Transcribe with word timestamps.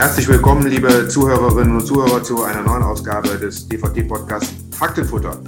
Herzlich 0.00 0.28
willkommen, 0.28 0.66
liebe 0.66 1.08
Zuhörerinnen 1.08 1.76
und 1.76 1.86
Zuhörer, 1.86 2.22
zu 2.22 2.42
einer 2.42 2.62
neuen 2.62 2.82
Ausgabe 2.82 3.36
des 3.36 3.68
DVT-Podcasts 3.68 4.50
Faktenfutter. 4.70 5.38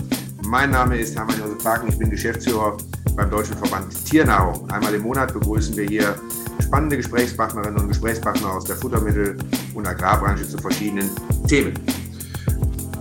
Mein 0.46 0.68
Name 0.72 0.98
ist 0.98 1.16
Hermann 1.16 1.38
Josef 1.38 1.64
Barken, 1.64 1.88
ich 1.88 1.98
bin 1.98 2.10
Geschäftsführer 2.10 2.76
beim 3.16 3.30
Deutschen 3.30 3.56
Verband 3.56 3.94
Tiernahrung. 4.04 4.70
Einmal 4.70 4.92
im 4.92 5.04
Monat 5.04 5.32
begrüßen 5.32 5.74
wir 5.74 5.86
hier 5.86 6.16
spannende 6.62 6.98
Gesprächspartnerinnen 6.98 7.80
und 7.80 7.88
Gesprächspartner 7.88 8.52
aus 8.52 8.66
der 8.66 8.76
Futtermittel- 8.76 9.38
und 9.72 9.86
Agrarbranche 9.86 10.46
zu 10.46 10.58
verschiedenen 10.58 11.08
Themen. 11.48 11.72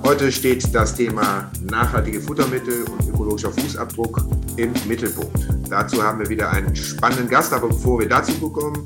Heute 0.06 0.32
steht 0.32 0.74
das 0.74 0.96
Thema 0.96 1.52
nachhaltige 1.70 2.22
Futtermittel 2.22 2.86
und 2.86 3.10
ökologischer 3.10 3.52
Fußabdruck 3.52 4.22
im 4.56 4.72
Mittelpunkt. 4.88 5.50
Dazu 5.70 6.02
haben 6.02 6.20
wir 6.20 6.30
wieder 6.30 6.50
einen 6.50 6.74
spannenden 6.74 7.28
Gast, 7.28 7.52
aber 7.52 7.68
bevor 7.68 8.00
wir 8.00 8.08
dazu 8.08 8.32
kommen, 8.50 8.86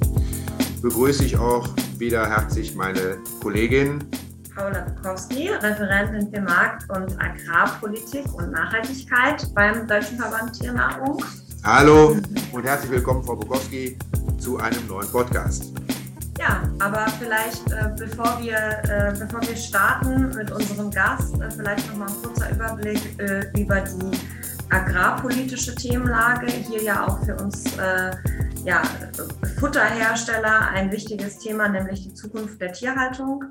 begrüße 0.82 1.26
ich 1.26 1.38
auch 1.38 1.68
wieder 1.98 2.30
herzlich 2.30 2.76
meine 2.76 3.18
Kollegin 3.42 4.04
Paula 4.56 4.82
Bukowski, 4.82 5.50
Referentin 5.50 6.32
für 6.34 6.42
Markt- 6.42 6.90
und 6.90 7.20
Agrarpolitik 7.22 8.26
und 8.36 8.52
Nachhaltigkeit 8.52 9.54
beim 9.54 9.86
Deutschen 9.86 10.18
Verband 10.18 10.58
Tiernahrung. 10.58 11.24
Hallo 11.64 12.16
und 12.54 12.64
herzlich 12.64 12.92
willkommen, 12.92 13.22
Frau 13.24 13.36
Bukowski, 13.36 13.98
zu 14.38 14.58
einem 14.58 14.88
neuen 14.88 15.10
Podcast. 15.12 15.74
Ja, 16.40 16.64
aber 16.80 17.06
vielleicht 17.20 17.70
äh, 17.72 17.92
bevor, 17.98 18.38
wir, 18.42 18.58
äh, 18.58 19.14
bevor 19.18 19.42
wir 19.42 19.56
starten 19.58 20.34
mit 20.36 20.52
unserem 20.52 20.90
Gast, 20.90 21.36
äh, 21.42 21.52
vielleicht 21.52 21.90
nochmal 21.90 22.08
ein 22.08 22.22
kurzer 22.24 22.52
Überblick 22.52 23.20
äh, 23.20 23.60
über 23.60 23.82
die 23.82 24.18
agrarpolitische 24.70 25.76
Themenlage. 25.76 26.48
Hier 26.48 26.84
ja 26.84 27.08
auch 27.08 27.24
für 27.24 27.36
uns 27.36 27.78
äh, 27.78 28.12
ja, 28.66 28.82
Futterhersteller 29.60 30.70
ein 30.70 30.92
wichtiges 30.92 31.40
Thema, 31.40 31.68
nämlich 31.68 32.04
die 32.04 32.14
Zukunft 32.14 32.60
der 32.60 32.74
Tierhaltung. 32.74 33.44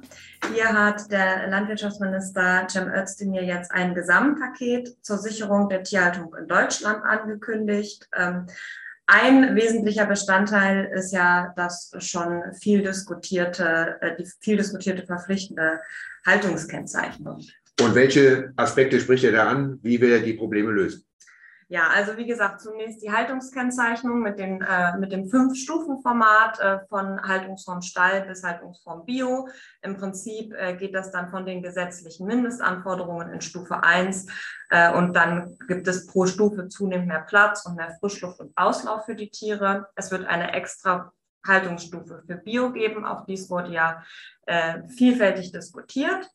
Hier 0.53 0.73
hat 0.73 1.11
der 1.11 1.47
Landwirtschaftsminister 1.49 2.67
Cem 2.69 2.89
Özdemir 2.89 3.45
jetzt 3.45 3.71
ein 3.71 3.95
Gesamtpaket 3.95 4.97
zur 5.03 5.19
Sicherung 5.19 5.69
der 5.69 5.85
Tierhaltung 5.85 6.35
in 6.35 6.49
Deutschland 6.49 7.05
angekündigt. 7.05 8.09
Ähm, 8.17 8.47
ein 9.07 9.55
wesentlicher 9.55 10.07
Bestandteil 10.07 10.87
ist 10.95 11.13
ja 11.13 11.53
das 11.57 11.93
schon 11.99 12.43
viel 12.55 12.83
diskutierte, 12.83 13.99
äh, 14.01 14.17
die 14.17 14.27
viel 14.41 14.57
diskutierte 14.57 15.07
verpflichtende 15.07 15.81
Haltungskennzeichnung. 16.27 17.45
Und 17.81 17.95
welche 17.95 18.53
Aspekte 18.57 19.01
spricht 19.01 19.25
er 19.25 19.33
da 19.33 19.49
an? 19.49 19.79
Wie 19.83 20.01
will 20.01 20.13
er 20.13 20.21
die 20.21 20.35
Probleme 20.35 20.71
lösen? 20.71 21.05
Ja, 21.69 21.89
also 21.89 22.17
wie 22.19 22.27
gesagt, 22.27 22.61
zunächst 22.61 23.03
die 23.03 23.11
Haltungskennzeichnung 23.11 24.21
mit, 24.21 24.39
den, 24.39 24.61
äh, 24.61 24.97
mit 24.99 25.13
dem 25.13 25.29
Fünf-Stufen-Format 25.29 26.61
äh, 26.61 26.79
von 26.89 27.21
Haltungsform 27.23 27.81
Stall 27.81 28.27
bis 28.27 28.45
Haltungsform 28.45 29.07
Bio. 29.07 29.49
Im 29.83 29.97
Prinzip 29.97 30.53
äh, 30.55 30.77
geht 30.77 30.95
das 30.95 31.11
dann 31.11 31.31
von 31.31 31.47
den 31.47 31.63
gesetzlichen 31.63 32.27
Mindestanforderungen 32.27 33.33
in 33.33 33.41
Stufe 33.41 33.83
1 33.83 34.27
äh, 34.71 34.93
und 34.93 35.15
dann 35.15 35.57
gibt 35.67 35.89
es 35.89 36.07
pro 36.07 36.27
Stufe 36.27 36.69
zunehmend 36.69 37.09
mehr 37.09 37.23
Platz 37.27 37.65
und 37.65 37.77
mehr 37.77 37.97
Frischluft 37.99 38.41
und 38.41 38.53
Auslauf 38.57 39.07
für 39.07 39.17
die 39.17 39.31
Tiere. 39.31 39.89
Es 39.97 40.11
wird 40.11 40.27
eine 40.27 40.53
extra 40.53 41.13
Haltungsstufe 41.47 42.23
für 42.27 42.37
Bio 42.37 42.73
geben. 42.73 43.05
Auch 43.05 43.25
dies 43.27 43.49
wurde 43.51 43.73
ja 43.73 44.03
äh, 44.47 44.87
vielfältig 44.89 45.53
diskutiert. 45.53 46.29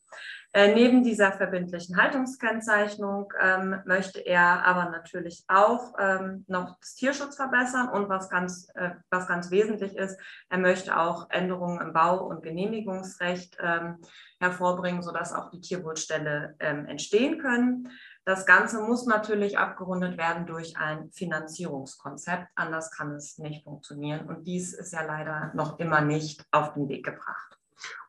Äh, 0.52 0.74
neben 0.74 1.04
dieser 1.04 1.32
verbindlichen 1.32 1.98
Haltungskennzeichnung 1.98 3.32
ähm, 3.40 3.82
möchte 3.86 4.20
er 4.20 4.66
aber 4.66 4.90
natürlich 4.90 5.44
auch 5.48 5.94
ähm, 6.00 6.44
noch 6.48 6.80
das 6.80 6.96
Tierschutz 6.96 7.36
verbessern 7.36 7.88
und 7.90 8.10
was 8.10 8.32
ganz, 8.32 8.68
äh, 8.74 8.92
was 9.12 9.28
ganz 9.28 9.52
wesentlich 9.52 9.96
ist, 9.96 10.20
er 10.50 10.58
möchte 10.58 10.98
auch 10.98 11.30
Änderungen 11.30 11.80
im 11.80 11.94
Bau- 11.94 12.26
und 12.26 12.42
Genehmigungsrecht 12.42 13.58
ähm, 13.62 13.98
hervorbringen, 14.40 15.04
sodass 15.04 15.34
auch 15.34 15.52
die 15.52 15.62
Tierwohlställe 15.62 16.56
ähm, 16.60 16.88
entstehen 16.88 17.38
können. 17.40 17.92
Das 18.26 18.48
Ganze 18.48 18.82
muss 18.82 19.06
natürlich 19.06 19.60
abgerundet 19.60 20.18
werden 20.18 20.48
durch 20.48 20.78
ein 20.78 21.12
Finanzierungskonzept. 21.12 22.48
Anders 22.56 22.90
kann 22.90 23.14
es 23.14 23.38
nicht 23.38 23.64
funktionieren. 23.64 24.28
Und 24.28 24.48
dies 24.48 24.74
ist 24.74 24.94
ja 24.94 25.04
leider 25.04 25.52
noch 25.54 25.78
immer 25.78 26.02
nicht 26.02 26.44
auf 26.52 26.74
den 26.74 26.90
Weg 26.90 27.06
gebracht. 27.06 27.59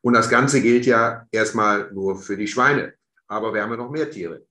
Und 0.02 0.14
das 0.14 0.28
Ganze 0.28 0.62
gilt 0.62 0.86
ja 0.86 1.26
erstmal 1.30 1.92
nur 1.92 2.16
für 2.16 2.36
die 2.36 2.48
Schweine. 2.48 2.94
Aber 3.28 3.54
wir 3.54 3.62
haben 3.62 3.70
ja 3.70 3.76
noch 3.76 3.90
mehr 3.90 4.10
Tiere. 4.10 4.42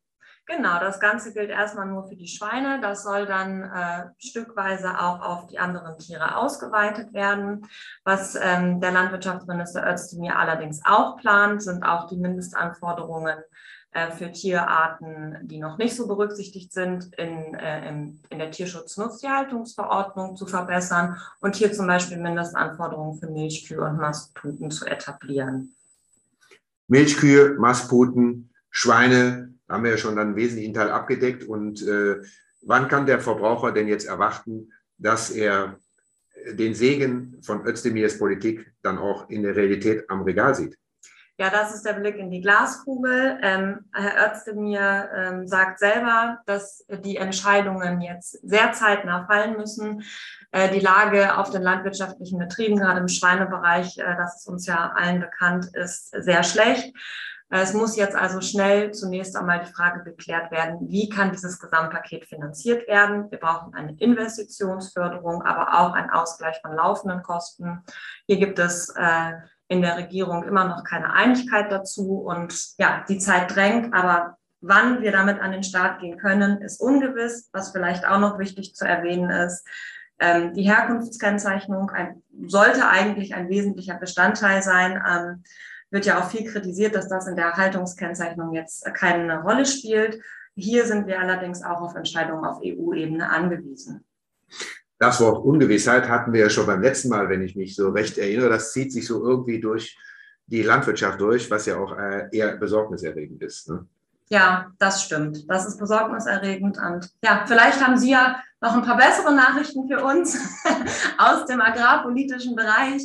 Genau, 0.50 0.80
das 0.80 1.00
Ganze 1.00 1.32
gilt 1.32 1.52
erstmal 1.52 1.86
nur 1.86 2.08
für 2.08 2.16
die 2.16 2.28
Schweine. 2.28 2.82
Das 2.82 3.04
soll 3.04 3.28
dann 3.28 3.62
äh, 3.62 4.08
stückweise 4.18 5.00
auch 5.00 5.22
auf 5.22 5.46
die 5.46 5.60
anderen 5.60 6.00
Tiere 6.00 6.38
ausgeweitet 6.38 7.14
werden. 7.14 7.68
Was 8.04 8.34
ähm, 8.34 8.82
der 8.82 8.92
Landwirtschaftsminister 8.92 9.88
Özdemir 9.88 10.40
allerdings 10.40 10.82
auch 10.86 11.18
plant, 11.18 11.62
sind 11.62 11.84
auch 11.84 12.08
die 12.08 12.18
Mindestanforderungen 12.18 13.38
äh, 13.92 14.12
für 14.12 14.32
Tierarten, 14.32 15.38
die 15.42 15.58
noch 15.58 15.80
nicht 15.80 15.96
so 15.96 16.08
berücksichtigt 16.08 16.72
sind, 16.72 17.14
in, 17.18 17.56
äh, 17.56 17.90
in, 17.90 18.20
der 18.38 18.52
Tierschutz-Nutztierhaltungsverordnung 18.52 20.36
zu 20.36 20.46
verbessern 20.46 21.18
und 21.40 21.56
hier 21.56 21.74
zum 21.74 21.88
Beispiel 21.88 22.18
Mindestanforderungen 22.18 23.20
für 23.20 23.32
Milchkühe 23.32 23.82
und 23.82 23.98
Mastputen 23.98 24.70
zu 24.70 24.86
etablieren. 24.86 25.76
Milchkühe, 26.88 27.56
Mastputen, 27.58 28.52
Schweine 28.70 29.54
haben 29.68 29.84
wir 29.84 29.92
ja 29.92 29.98
schon 29.98 30.20
einen 30.20 30.36
wesentlichen 30.36 30.74
Teil 30.74 30.92
abgedeckt. 30.92 31.44
Und 31.44 31.82
äh, 31.82 32.18
wann 32.62 32.88
kann 32.88 33.06
der 33.06 33.20
Verbraucher 33.20 33.72
denn 33.72 33.88
jetzt 33.88 34.08
erwarten, 34.08 34.72
dass 34.98 35.32
er 35.32 35.80
den 36.54 36.74
Segen 36.74 37.40
von 37.42 37.66
Özdemirs 37.66 38.18
Politik 38.18 38.72
dann 38.82 38.98
auch 38.98 39.30
in 39.30 39.44
der 39.44 39.56
Realität 39.56 40.10
am 40.10 40.22
Regal 40.22 40.54
sieht? 40.56 40.78
Ja, 41.40 41.50
das 41.50 41.74
ist 41.74 41.86
der 41.86 41.94
Blick 41.94 42.18
in 42.18 42.30
die 42.30 42.42
Glaskugel. 42.42 43.40
Ähm, 43.42 43.86
Herr 43.94 44.30
Özdemir 44.30 45.10
ähm, 45.16 45.48
sagt 45.48 45.80
selber, 45.80 46.40
dass 46.46 46.86
die 46.90 47.16
Entscheidungen 47.16 48.02
jetzt 48.02 48.32
sehr 48.46 48.74
zeitnah 48.74 49.26
fallen 49.26 49.56
müssen. 49.56 50.04
Äh, 50.52 50.70
die 50.70 50.82
Lage 50.82 51.38
auf 51.38 51.50
den 51.50 51.62
landwirtschaftlichen 51.62 52.40
Betrieben, 52.40 52.76
gerade 52.76 53.00
im 53.00 53.08
Schweinebereich, 53.08 53.98
äh, 54.00 54.18
das 54.18 54.42
ist 54.42 54.50
uns 54.50 54.66
ja 54.66 54.92
allen 54.98 55.22
bekannt, 55.22 55.68
ist 55.76 56.10
sehr 56.10 56.44
schlecht. 56.44 56.94
Äh, 57.50 57.62
es 57.62 57.74
muss 57.74 57.96
jetzt 57.96 58.18
also 58.18 58.42
schnell 58.42 58.92
zunächst 58.92 59.38
einmal 59.38 59.64
die 59.64 59.72
Frage 59.72 60.04
geklärt 60.04 60.52
werden, 60.52 60.90
wie 60.90 61.08
kann 61.08 61.32
dieses 61.32 61.58
Gesamtpaket 61.58 62.26
finanziert 62.26 62.86
werden. 62.90 63.32
Wir 63.32 63.40
brauchen 63.40 63.74
eine 63.76 63.96
Investitionsförderung, 63.98 65.44
aber 65.44 65.80
auch 65.80 65.94
einen 65.94 66.10
Ausgleich 66.10 66.60
von 66.62 66.76
laufenden 66.76 67.24
Kosten. 67.24 67.82
Hier 68.28 68.40
gibt 68.40 68.60
es 68.60 68.90
äh, 68.90 69.36
in 69.70 69.82
der 69.82 69.98
Regierung 69.98 70.44
immer 70.44 70.66
noch 70.66 70.84
keine 70.84 71.14
Einigkeit 71.14 71.72
dazu. 71.72 72.18
Und 72.18 72.54
ja, 72.78 73.06
die 73.08 73.20
Zeit 73.20 73.56
drängt, 73.56 73.94
aber 73.94 74.38
wann 74.62 75.02
wir 75.02 75.12
damit 75.12 75.40
an 75.40 75.52
den 75.52 75.64
Start 75.64 76.02
gehen 76.02 76.18
können, 76.18 76.62
ist 76.62 76.82
ungewiss. 76.82 77.50
Was 77.54 77.72
vielleicht 77.72 78.06
auch 78.06 78.20
noch 78.20 78.40
wichtig 78.40 78.76
zu 78.76 78.86
erwähnen 78.86 79.30
ist, 79.30 79.66
ähm, 80.20 80.54
die 80.54 80.64
Herkunftskennzeichnung 80.64 81.92
ein, 81.92 82.24
sollte 82.48 82.90
eigentlich 82.90 83.36
ein 83.36 83.48
wesentlicher 83.48 83.96
Bestandteil 83.96 84.62
sein. 84.62 85.02
Ähm, 85.08 85.44
wird 85.92 86.06
ja 86.06 86.20
auch 86.20 86.30
viel 86.30 86.44
kritisiert, 86.44 86.96
dass 86.96 87.08
das 87.08 87.28
in 87.28 87.36
der 87.36 87.54
Haltungskennzeichnung 87.54 88.54
jetzt 88.54 88.86
keine 88.94 89.42
Rolle 89.42 89.66
spielt. 89.66 90.22
Hier 90.56 90.86
sind 90.86 91.08
wir 91.08 91.20
allerdings 91.20 91.64
auch 91.64 91.82
auf 91.82 91.96
Entscheidungen 91.96 92.46
auf 92.46 92.60
EU-Ebene 92.64 93.30
angewiesen. 93.30 94.06
Das 95.00 95.22
Wort 95.22 95.46
Ungewissheit 95.46 96.10
hatten 96.10 96.34
wir 96.34 96.42
ja 96.42 96.50
schon 96.50 96.66
beim 96.66 96.82
letzten 96.82 97.10
Mal, 97.10 97.30
wenn 97.30 97.42
ich 97.42 97.56
mich 97.56 97.74
so 97.76 97.90
recht 97.90 98.18
erinnere. 98.18 98.50
Das 98.50 98.74
zieht 98.74 98.92
sich 98.92 99.08
so 99.08 99.26
irgendwie 99.26 99.62
durch 99.62 99.98
die 100.48 100.62
Landwirtschaft 100.62 101.22
durch, 101.22 101.50
was 101.50 101.66
ja 101.66 101.78
auch 101.78 101.98
äh, 101.98 102.28
eher 102.32 102.58
besorgniserregend 102.58 103.42
ist. 103.42 103.70
Ne? 103.70 103.86
Ja, 104.30 104.72
das 104.78 105.04
stimmt. 105.04 105.50
Das 105.50 105.66
ist 105.66 105.80
besorgniserregend. 105.80 106.78
Und 106.78 107.10
ja, 107.24 107.46
vielleicht 107.48 107.86
haben 107.86 107.98
Sie 107.98 108.12
ja 108.12 108.42
noch 108.60 108.76
ein 108.76 108.82
paar 108.82 108.98
bessere 108.98 109.34
Nachrichten 109.34 109.88
für 109.88 110.04
uns 110.04 110.38
aus 111.18 111.46
dem 111.46 111.62
agrarpolitischen 111.62 112.56
Bereich. 112.56 113.02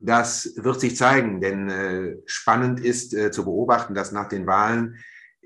Das 0.00 0.52
wird 0.56 0.80
sich 0.80 0.96
zeigen, 0.96 1.40
denn 1.40 1.70
äh, 1.70 2.16
spannend 2.26 2.80
ist 2.80 3.14
äh, 3.14 3.30
zu 3.30 3.44
beobachten, 3.44 3.94
dass 3.94 4.12
nach 4.12 4.28
den 4.28 4.46
Wahlen 4.46 4.96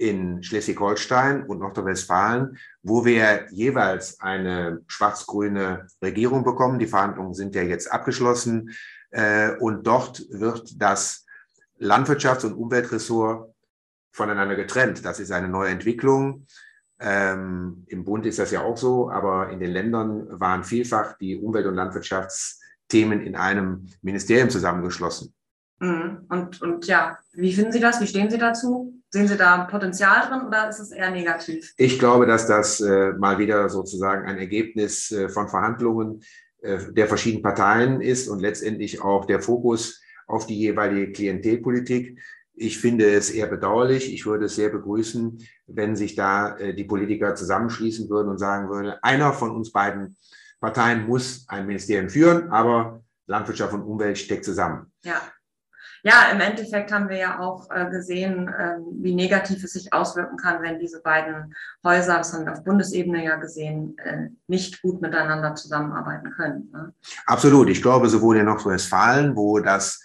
in 0.03 0.43
Schleswig-Holstein 0.43 1.45
und 1.45 1.61
Nordrhein-Westfalen, 1.61 2.59
wo 2.83 3.05
wir 3.05 3.47
jeweils 3.53 4.21
eine 4.21 4.81
schwarz-grüne 4.89 5.87
Regierung 6.03 6.43
bekommen. 6.43 6.81
Die 6.81 6.89
Verhandlungen 6.89 7.35
sind 7.35 7.55
ja 7.55 7.63
jetzt 7.63 7.91
abgeschlossen. 7.91 8.71
Äh, 9.11 9.53
und 9.61 9.87
dort 9.87 10.25
wird 10.31 10.83
das 10.83 11.25
Landwirtschafts- 11.81 12.45
und 12.45 12.55
Umweltressort 12.55 13.55
voneinander 14.11 14.57
getrennt. 14.57 15.05
Das 15.05 15.21
ist 15.21 15.31
eine 15.31 15.49
neue 15.49 15.71
Entwicklung. 15.71 16.47
Ähm, 16.99 17.85
Im 17.87 18.05
Bund 18.05 18.27
ist 18.27 18.41
das 18.41 18.51
ja 18.51 18.63
auch 18.63 18.77
so, 18.77 19.09
aber 19.09 19.51
in 19.51 19.61
den 19.61 19.71
Ländern 19.71 20.27
waren 20.41 20.65
vielfach 20.65 21.17
die 21.19 21.37
Umwelt- 21.37 21.67
und 21.67 21.77
Landwirtschaftsthemen 21.77 23.21
in 23.21 23.37
einem 23.37 23.87
Ministerium 24.03 24.51
zusammengeschlossen. 24.51 25.33
Mhm. 25.79 26.27
Und, 26.29 26.61
und 26.61 26.89
ja, 26.89 27.19
wie 27.35 27.53
finden 27.53 27.71
Sie 27.71 27.81
das? 27.81 28.01
Wie 28.01 28.09
stehen 28.09 28.31
Sie 28.31 28.39
dazu? 28.39 29.02
Sehen 29.15 29.29
Sie 29.29 29.37
da 29.37 29.65
Potenzial 29.65 30.27
drin 30.27 30.47
oder 30.47 30.71
ist 30.71 30.81
es 30.81 30.91
eher 30.91 31.11
negativ? 31.11 31.75
Ich 31.77 31.99
glaube, 31.99 32.27
dass 32.27 32.47
das 32.47 32.81
äh, 32.81 33.13
mal 33.13 33.39
wieder 33.39 33.69
sozusagen 33.69 34.27
ein 34.27 34.39
Ergebnis 34.39 35.11
äh, 35.11 35.29
von 35.29 35.49
Verhandlungen 35.49 36.23
äh, 36.63 36.79
der 36.93 37.09
verschiedenen 37.09 37.43
Parteien 37.43 38.01
ist 38.01 38.27
und 38.29 38.41
letztendlich 38.41 39.03
auch 39.03 39.27
der 39.27 39.43
Fokus 39.43 40.01
auf 40.27 40.47
die 40.47 40.59
jeweilige 40.59 41.13
Klientelpolitik. 41.13 42.19
Ich 42.55 42.79
finde 42.79 43.11
es 43.11 43.31
eher 43.31 43.49
bedauerlich. 43.49 44.15
Ich 44.15 44.25
würde 44.25 44.47
es 44.47 44.57
sehr 44.57 44.71
begrüßen, 44.71 45.47
wenn 45.67 45.95
sich 45.95 46.15
da 46.15 46.57
äh, 46.57 46.75
die 46.75 46.85
Politiker 46.85 47.35
zusammenschließen 47.35 48.09
würden 48.09 48.31
und 48.31 48.39
sagen 48.39 48.71
würden, 48.71 48.95
einer 49.03 49.35
von 49.35 49.51
uns 49.51 49.73
beiden 49.73 50.17
Parteien 50.59 51.07
muss 51.07 51.45
ein 51.49 51.67
Ministerium 51.67 52.09
führen, 52.09 52.49
aber 52.49 53.03
Landwirtschaft 53.27 53.75
und 53.75 53.83
Umwelt 53.83 54.17
steckt 54.17 54.47
zusammen. 54.47 54.91
Ja. 55.05 55.21
Ja, 56.05 56.31
im 56.33 56.41
Endeffekt 56.41 56.91
haben 56.91 57.09
wir 57.09 57.17
ja 57.17 57.39
auch 57.39 57.71
äh, 57.71 57.89
gesehen, 57.89 58.49
äh, 58.49 58.79
wie 59.01 59.15
negativ 59.15 59.63
es 59.63 59.75
sich 59.75 59.93
auswirken 59.93 60.37
kann, 60.37 60.61
wenn 60.61 60.81
diese 60.81 61.01
beiden 61.01 61.55
Häuser, 61.85 62.19
das 62.19 62.33
haben 62.33 62.45
wir 62.45 62.53
auf 62.53 62.65
Bundesebene 62.65 63.25
ja 63.25 63.37
gesehen, 63.37 63.97
äh, 63.99 64.29
nicht 64.49 64.83
gut 64.83 65.01
miteinander 65.01 65.55
zusammenarbeiten 65.55 66.33
können. 66.33 66.71
Ne? 66.73 66.93
Absolut. 67.27 67.69
Ich 67.69 67.83
glaube, 67.83 68.09
sowohl 68.09 68.39
in 68.39 68.47
Nordrhein-Westfalen, 68.47 69.37
wo 69.37 69.61
das 69.61 70.03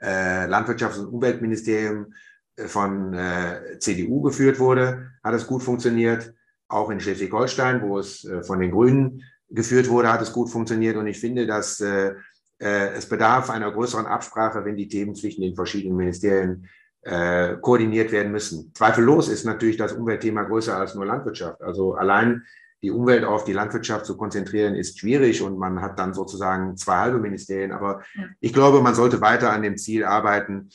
äh, 0.00 0.46
Landwirtschafts- 0.46 1.00
und 1.00 1.12
Umweltministerium 1.14 2.14
äh, 2.54 2.68
von 2.68 3.12
äh, 3.14 3.78
CDU 3.80 4.22
geführt 4.22 4.60
wurde, 4.60 5.10
hat 5.24 5.34
es 5.34 5.48
gut 5.48 5.64
funktioniert. 5.64 6.32
Auch 6.68 6.90
in 6.90 7.00
Schleswig-Holstein, 7.00 7.82
wo 7.82 7.98
es 7.98 8.24
von 8.46 8.60
den 8.60 8.70
Grünen 8.70 9.24
geführt 9.48 9.88
wurde, 9.88 10.12
hat 10.12 10.22
es 10.22 10.32
gut 10.32 10.48
funktioniert. 10.48 10.96
Und 10.96 11.08
ich 11.08 11.18
finde, 11.18 11.44
dass 11.44 11.82
es 12.64 13.08
bedarf 13.08 13.50
einer 13.50 13.72
größeren 13.72 14.06
Absprache, 14.06 14.64
wenn 14.64 14.76
die 14.76 14.88
Themen 14.88 15.14
zwischen 15.14 15.40
den 15.40 15.54
verschiedenen 15.54 15.96
Ministerien 15.96 16.68
äh, 17.02 17.56
koordiniert 17.56 18.12
werden 18.12 18.32
müssen. 18.32 18.72
Zweifellos 18.74 19.28
ist 19.28 19.44
natürlich 19.44 19.76
das 19.76 19.92
Umweltthema 19.92 20.42
größer 20.42 20.76
als 20.76 20.94
nur 20.94 21.06
Landwirtschaft. 21.06 21.62
Also 21.62 21.94
allein 21.94 22.44
die 22.82 22.90
Umwelt 22.90 23.24
auf 23.24 23.44
die 23.44 23.52
Landwirtschaft 23.52 24.06
zu 24.06 24.16
konzentrieren, 24.16 24.74
ist 24.74 24.98
schwierig 24.98 25.42
und 25.42 25.58
man 25.58 25.82
hat 25.82 25.98
dann 25.98 26.14
sozusagen 26.14 26.76
zwei 26.76 26.96
halbe 26.96 27.18
Ministerien. 27.18 27.72
Aber 27.72 28.02
ja. 28.14 28.24
ich 28.40 28.52
glaube, 28.52 28.80
man 28.80 28.94
sollte 28.94 29.20
weiter 29.20 29.52
an 29.52 29.62
dem 29.62 29.76
Ziel 29.76 30.04
arbeiten, 30.04 30.70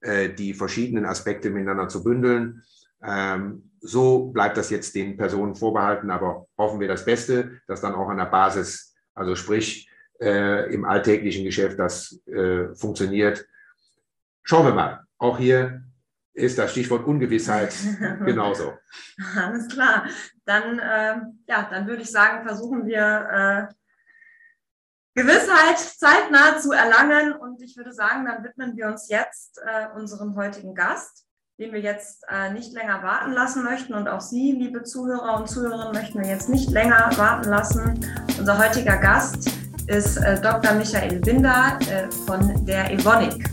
äh, 0.00 0.30
die 0.30 0.54
verschiedenen 0.54 1.04
Aspekte 1.04 1.50
miteinander 1.50 1.88
zu 1.88 2.02
bündeln. 2.02 2.62
Ähm, 3.02 3.70
so 3.80 4.26
bleibt 4.26 4.56
das 4.56 4.70
jetzt 4.70 4.94
den 4.94 5.16
Personen 5.16 5.54
vorbehalten, 5.54 6.10
aber 6.10 6.46
hoffen 6.58 6.80
wir 6.80 6.88
das 6.88 7.04
Beste, 7.04 7.60
dass 7.66 7.80
dann 7.80 7.94
auch 7.94 8.08
an 8.08 8.18
der 8.18 8.26
Basis, 8.26 8.94
also 9.14 9.34
sprich 9.34 9.89
äh, 10.20 10.72
im 10.72 10.84
alltäglichen 10.84 11.44
Geschäft, 11.44 11.78
das 11.78 12.20
äh, 12.26 12.74
funktioniert. 12.74 13.46
Schauen 14.42 14.66
wir 14.66 14.74
mal. 14.74 15.04
Auch 15.18 15.38
hier 15.38 15.82
ist 16.32 16.58
das 16.58 16.70
Stichwort 16.70 17.06
Ungewissheit 17.06 17.74
genauso. 18.24 18.74
Alles 19.36 19.68
klar. 19.68 20.06
Dann, 20.44 20.78
äh, 20.78 21.20
ja, 21.48 21.68
dann 21.70 21.86
würde 21.86 22.02
ich 22.02 22.10
sagen, 22.10 22.46
versuchen 22.46 22.86
wir 22.86 23.68
äh, 23.68 23.74
Gewissheit 25.14 25.78
zeitnah 25.78 26.58
zu 26.58 26.72
erlangen. 26.72 27.32
Und 27.32 27.62
ich 27.62 27.76
würde 27.76 27.92
sagen, 27.92 28.26
dann 28.26 28.44
widmen 28.44 28.76
wir 28.76 28.86
uns 28.86 29.08
jetzt 29.08 29.60
äh, 29.64 29.88
unserem 29.96 30.36
heutigen 30.36 30.74
Gast, 30.74 31.26
den 31.58 31.72
wir 31.72 31.80
jetzt 31.80 32.24
äh, 32.28 32.52
nicht 32.52 32.72
länger 32.72 33.02
warten 33.02 33.32
lassen 33.32 33.62
möchten. 33.64 33.94
Und 33.94 34.08
auch 34.08 34.20
Sie, 34.20 34.52
liebe 34.52 34.82
Zuhörer 34.82 35.38
und 35.38 35.48
Zuhörerinnen, 35.48 35.92
möchten 35.92 36.20
wir 36.20 36.28
jetzt 36.28 36.48
nicht 36.48 36.70
länger 36.70 37.10
warten 37.16 37.48
lassen. 37.48 38.06
Unser 38.38 38.58
heutiger 38.58 38.96
Gast 38.96 39.50
ist 39.90 40.18
äh, 40.18 40.40
Dr. 40.40 40.74
Michael 40.74 41.18
Binder 41.18 41.76
äh, 41.88 42.08
von 42.24 42.64
der 42.64 42.92
Evonik. 42.92 43.50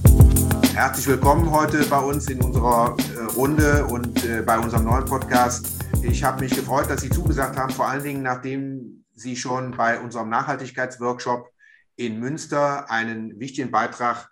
Herzlich 0.75 1.07
willkommen 1.07 1.49
heute 1.49 1.83
bei 1.85 1.97
uns 1.97 2.29
in 2.29 2.39
unserer 2.43 2.95
äh, 3.15 3.23
Runde 3.35 3.83
und 3.85 4.45
bei 4.45 4.59
unserem 4.59 4.85
neuen 4.85 5.05
Podcast. 5.05 5.83
Ich 6.03 6.23
habe 6.23 6.41
mich 6.41 6.55
gefreut, 6.55 6.91
dass 6.91 7.01
Sie 7.01 7.09
zugesagt 7.09 7.57
haben, 7.57 7.71
vor 7.71 7.87
allen 7.87 8.03
Dingen 8.03 8.21
nachdem 8.21 9.03
Sie 9.15 9.35
schon 9.35 9.71
bei 9.71 9.99
unserem 9.99 10.29
Nachhaltigkeitsworkshop 10.29 11.49
in 11.95 12.19
Münster 12.19 12.91
einen 12.91 13.39
wichtigen 13.39 13.71
Beitrag 13.71 14.29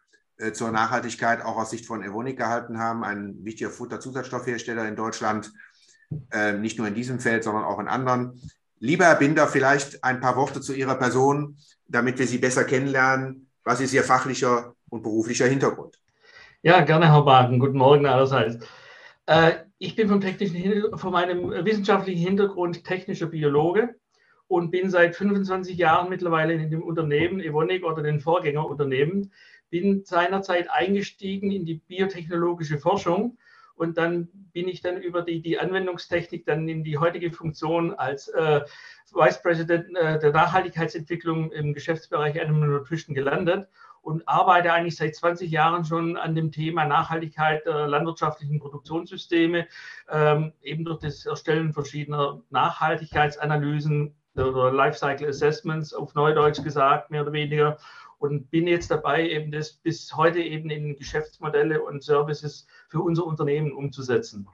zur 0.53 0.71
Nachhaltigkeit 0.71 1.43
auch 1.43 1.57
aus 1.57 1.71
Sicht 1.71 1.87
von 1.87 2.03
Evonik 2.03 2.37
gehalten 2.37 2.77
haben, 2.77 3.03
ein 3.03 3.43
wichtiger 3.43 3.71
Futterzusatzstoffhersteller 3.71 4.87
in 4.87 4.95
Deutschland, 4.95 5.51
nicht 6.59 6.77
nur 6.77 6.87
in 6.87 6.93
diesem 6.93 7.19
Feld, 7.19 7.45
sondern 7.45 7.63
auch 7.63 7.79
in 7.79 7.87
anderen. 7.87 8.39
Lieber 8.79 9.05
Herr 9.05 9.15
Binder, 9.15 9.47
vielleicht 9.47 10.03
ein 10.03 10.19
paar 10.19 10.35
Worte 10.35 10.59
zu 10.59 10.73
Ihrer 10.73 10.95
Person, 10.95 11.57
damit 11.87 12.19
wir 12.19 12.27
Sie 12.27 12.39
besser 12.39 12.65
kennenlernen. 12.65 13.49
Was 13.63 13.79
ist 13.79 13.93
Ihr 13.93 14.03
fachlicher 14.03 14.75
und 14.89 15.01
beruflicher 15.01 15.47
Hintergrund? 15.47 15.97
Ja, 16.61 16.81
gerne, 16.81 17.07
Herr 17.07 17.23
Bagen. 17.23 17.59
Guten 17.59 17.77
Morgen 17.77 18.05
allerseits. 18.05 18.65
Äh, 19.27 19.53
ich 19.77 19.95
bin 19.95 20.09
vom 20.09 20.19
technischen, 20.19 20.97
von 20.97 21.13
meinem 21.13 21.51
wissenschaftlichen 21.63 22.21
Hintergrund 22.21 22.83
technischer 22.83 23.27
Biologe 23.27 23.95
und 24.47 24.71
bin 24.71 24.89
seit 24.89 25.15
25 25.15 25.77
Jahren 25.77 26.09
mittlerweile 26.09 26.53
in 26.53 26.69
dem 26.69 26.83
Unternehmen 26.83 27.39
Evonik 27.39 27.85
oder 27.85 28.03
den 28.03 28.19
Vorgängerunternehmen. 28.19 29.31
Bin 29.69 30.03
seinerzeit 30.03 30.69
eingestiegen 30.69 31.49
in 31.49 31.65
die 31.65 31.75
biotechnologische 31.75 32.77
Forschung 32.77 33.37
und 33.75 33.97
dann 33.97 34.29
bin 34.53 34.67
ich 34.67 34.81
dann 34.81 35.01
über 35.01 35.21
die, 35.21 35.41
die 35.41 35.59
Anwendungstechnik 35.59 36.45
dann 36.45 36.67
in 36.67 36.83
die 36.83 36.97
heutige 36.97 37.31
Funktion 37.31 37.93
als 37.93 38.27
äh, 38.29 38.61
Vice 39.13 39.41
President 39.41 39.95
äh, 39.95 40.19
der 40.19 40.31
Nachhaltigkeitsentwicklung 40.31 41.51
im 41.51 41.73
Geschäftsbereich 41.73 42.41
Animal 42.41 42.69
Nutrition 42.69 43.15
gelandet 43.15 43.67
und 44.01 44.27
arbeite 44.27 44.71
eigentlich 44.71 44.95
seit 44.95 45.15
20 45.15 45.49
Jahren 45.49 45.83
schon 45.83 46.15
an 46.15 46.35
dem 46.35 46.51
Thema 46.51 46.85
Nachhaltigkeit 46.85 47.65
der 47.65 47.87
landwirtschaftlichen 47.87 48.59
Produktionssysteme, 48.59 49.67
ähm, 50.09 50.53
eben 50.61 50.85
durch 50.85 50.99
das 50.99 51.25
Erstellen 51.25 51.73
verschiedener 51.73 52.41
Nachhaltigkeitsanalysen 52.51 54.15
oder 54.35 54.71
Lifecycle 54.71 55.29
Assessments 55.29 55.93
auf 55.93 56.13
Neudeutsch 56.13 56.63
gesagt, 56.63 57.09
mehr 57.09 57.23
oder 57.23 57.33
weniger 57.33 57.77
und 58.25 58.49
bin 58.51 58.67
jetzt 58.67 58.91
dabei, 58.91 59.29
eben 59.29 59.51
das 59.51 59.73
bis 59.73 60.15
heute 60.15 60.39
eben 60.39 60.69
in 60.69 60.95
Geschäftsmodelle 60.95 61.81
und 61.81 62.03
Services 62.03 62.67
für 62.89 63.01
unser 63.01 63.25
Unternehmen 63.25 63.71
umzusetzen. 63.71 64.47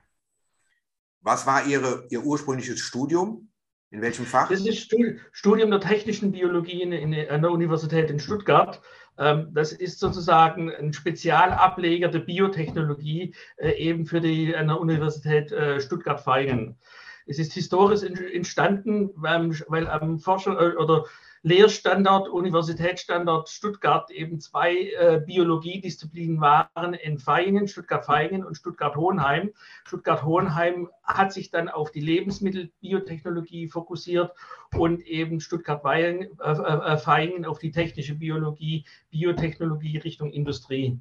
Was 1.22 1.46
war 1.46 1.66
Ihre, 1.66 2.06
Ihr 2.10 2.24
ursprüngliches 2.24 2.80
Studium? 2.80 3.48
In 3.92 4.02
welchem 4.02 4.26
Fach? 4.26 4.48
Das 4.50 4.66
ist 4.66 4.90
Studium 5.34 5.70
der 5.70 5.82
technischen 5.82 6.32
Biologie 6.32 6.82
in, 6.82 7.14
an 7.30 7.42
der 7.42 7.52
Universität 7.52 8.10
in 8.10 8.20
Stuttgart. 8.20 8.82
Ähm, 9.18 9.50
das 9.54 9.74
ist 9.74 10.00
sozusagen 10.00 10.72
ein 10.72 10.94
Spezialableger 10.94 12.08
der 12.08 12.20
Biotechnologie 12.20 13.36
äh, 13.58 13.72
eben 13.74 14.06
für 14.06 14.22
die 14.22 14.56
an 14.56 14.68
der 14.68 14.80
Universität 14.80 15.52
äh, 15.52 15.82
Stuttgart-Vaihingen. 15.82 16.78
Es 17.26 17.38
ist 17.38 17.54
historisch 17.54 18.04
entstanden, 18.04 19.12
weil 19.16 19.88
am 19.88 20.20
Forscher 20.20 20.60
äh, 20.60 20.76
oder 20.78 21.06
Lehrstandard, 21.44 22.30
Universitätsstandard 22.30 23.50
Stuttgart 23.50 24.12
eben 24.12 24.40
zwei 24.40 24.92
äh, 24.92 25.22
Biologiedisziplinen 25.26 26.40
waren 26.40 26.94
in 26.94 27.26
Vaihingen, 27.26 27.68
Stuttgart-Vaihingen 27.68 28.46
und 28.46 28.56
Stuttgart-Hohenheim. 28.56 29.52
Stuttgart-Hohenheim 29.86 30.90
hat 31.04 31.34
sich 31.34 31.50
dann 31.50 31.68
auf 31.68 31.92
die 31.92 32.02
Lebensmittelbiotechnologie 32.02 33.70
fokussiert 33.70 34.32
und 34.76 35.02
eben 35.08 35.40
Stuttgart-Vaihingen 35.40 36.30
äh, 36.40 37.44
äh, 37.44 37.48
auf 37.48 37.58
die 37.58 37.72
technische 37.72 38.14
Biologie, 38.14 38.86
Biotechnologie 39.10 39.98
Richtung 39.98 40.32
Industrie. 40.32 41.00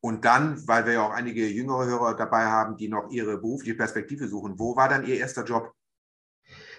Und 0.00 0.24
dann, 0.24 0.68
weil 0.68 0.86
wir 0.86 0.92
ja 0.92 1.06
auch 1.08 1.12
einige 1.12 1.48
jüngere 1.48 1.86
Hörer 1.86 2.14
dabei 2.14 2.44
haben, 2.44 2.76
die 2.76 2.88
noch 2.88 3.10
ihre 3.10 3.38
berufliche 3.38 3.74
Perspektive 3.74 4.28
suchen, 4.28 4.58
wo 4.58 4.76
war 4.76 4.88
dann 4.88 5.06
Ihr 5.06 5.16
erster 5.16 5.44
Job? 5.44 5.74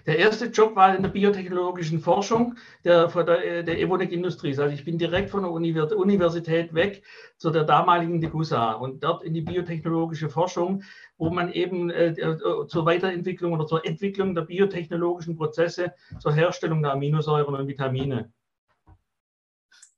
Der 0.05 0.19
erste 0.19 0.45
Job 0.45 0.75
war 0.75 0.95
in 0.95 1.01
der 1.01 1.09
biotechnologischen 1.09 1.99
Forschung 1.99 2.55
der, 2.83 3.07
der, 3.07 3.63
der 3.63 3.79
Evonik 3.79 4.11
Industries. 4.11 4.59
Also 4.59 4.75
ich 4.75 4.85
bin 4.85 4.99
direkt 4.99 5.31
von 5.31 5.41
der 5.41 5.51
Universität 5.51 6.73
weg 6.75 7.03
zu 7.37 7.49
der 7.49 7.63
damaligen 7.63 8.21
Degussa 8.21 8.73
und 8.73 9.03
dort 9.03 9.23
in 9.23 9.33
die 9.33 9.41
biotechnologische 9.41 10.29
Forschung, 10.29 10.83
wo 11.17 11.31
man 11.31 11.51
eben 11.51 11.89
äh, 11.89 12.09
äh, 12.09 12.67
zur 12.67 12.85
Weiterentwicklung 12.85 13.53
oder 13.53 13.65
zur 13.65 13.83
Entwicklung 13.83 14.35
der 14.35 14.43
biotechnologischen 14.43 15.35
Prozesse 15.35 15.93
zur 16.19 16.33
Herstellung 16.33 16.83
der 16.83 16.91
Aminosäuren 16.91 17.55
und 17.55 17.67
Vitamine. 17.67 18.31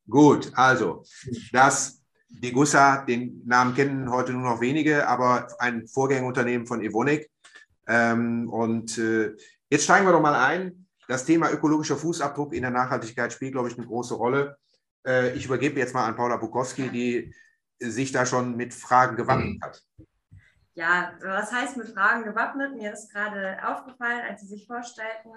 Gut, 0.09 0.51
also 0.55 1.03
das 1.51 2.01
Degussa, 2.29 3.03
den 3.03 3.41
Namen 3.45 3.75
kennen 3.75 4.09
heute 4.09 4.31
nur 4.31 4.43
noch 4.43 4.61
wenige, 4.61 5.05
aber 5.05 5.49
ein 5.59 5.85
Vorgängerunternehmen 5.85 6.65
von 6.65 6.81
Evonik. 6.81 7.29
Ähm, 7.89 8.49
und 8.49 8.97
äh, 8.97 9.33
Jetzt 9.69 9.83
steigen 9.83 10.05
wir 10.05 10.13
doch 10.13 10.21
mal 10.21 10.35
ein. 10.35 10.87
Das 11.07 11.25
Thema 11.25 11.51
ökologischer 11.51 11.97
Fußabdruck 11.97 12.53
in 12.53 12.61
der 12.61 12.71
Nachhaltigkeit 12.71 13.31
spielt, 13.33 13.53
glaube 13.53 13.69
ich, 13.69 13.77
eine 13.77 13.87
große 13.87 14.13
Rolle. 14.13 14.57
Äh, 15.05 15.35
ich 15.35 15.45
übergebe 15.45 15.79
jetzt 15.79 15.93
mal 15.93 16.05
an 16.05 16.15
Paula 16.15 16.37
Bukowski, 16.37 16.89
die 16.89 17.33
sich 17.79 18.11
da 18.11 18.25
schon 18.25 18.55
mit 18.55 18.73
Fragen 18.73 19.15
gewappnet 19.15 19.61
hat. 19.61 19.83
Ja, 20.73 21.13
was 21.21 21.51
heißt 21.51 21.75
mit 21.77 21.89
Fragen 21.89 22.23
gewappnet? 22.23 22.75
Mir 22.75 22.93
ist 22.93 23.11
gerade 23.11 23.57
aufgefallen, 23.65 24.21
als 24.29 24.41
Sie 24.41 24.47
sich 24.47 24.67
vorstellten, 24.67 25.31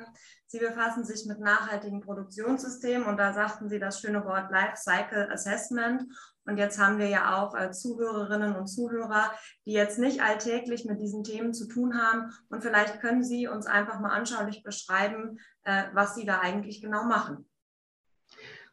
Sie 0.46 0.58
befassen 0.58 1.02
sich 1.02 1.24
mit 1.26 1.40
nachhaltigen 1.40 2.02
Produktionssystemen 2.02 3.06
und 3.06 3.16
da 3.16 3.32
sagten 3.32 3.68
Sie 3.70 3.78
das 3.78 4.00
schöne 4.00 4.22
Wort 4.26 4.50
Life 4.50 4.76
Cycle 4.76 5.30
Assessment. 5.32 6.02
Und 6.50 6.56
jetzt 6.56 6.80
haben 6.80 6.98
wir 6.98 7.08
ja 7.08 7.36
auch 7.38 7.54
äh, 7.54 7.70
Zuhörerinnen 7.70 8.56
und 8.56 8.66
Zuhörer, 8.66 9.32
die 9.66 9.72
jetzt 9.72 10.00
nicht 10.00 10.20
alltäglich 10.20 10.84
mit 10.84 11.00
diesen 11.00 11.22
Themen 11.22 11.54
zu 11.54 11.68
tun 11.68 11.96
haben. 11.96 12.32
Und 12.48 12.62
vielleicht 12.62 13.00
können 13.00 13.22
Sie 13.22 13.46
uns 13.46 13.66
einfach 13.66 14.00
mal 14.00 14.10
anschaulich 14.10 14.64
beschreiben, 14.64 15.38
äh, 15.62 15.84
was 15.92 16.16
Sie 16.16 16.26
da 16.26 16.40
eigentlich 16.40 16.82
genau 16.82 17.04
machen. 17.04 17.49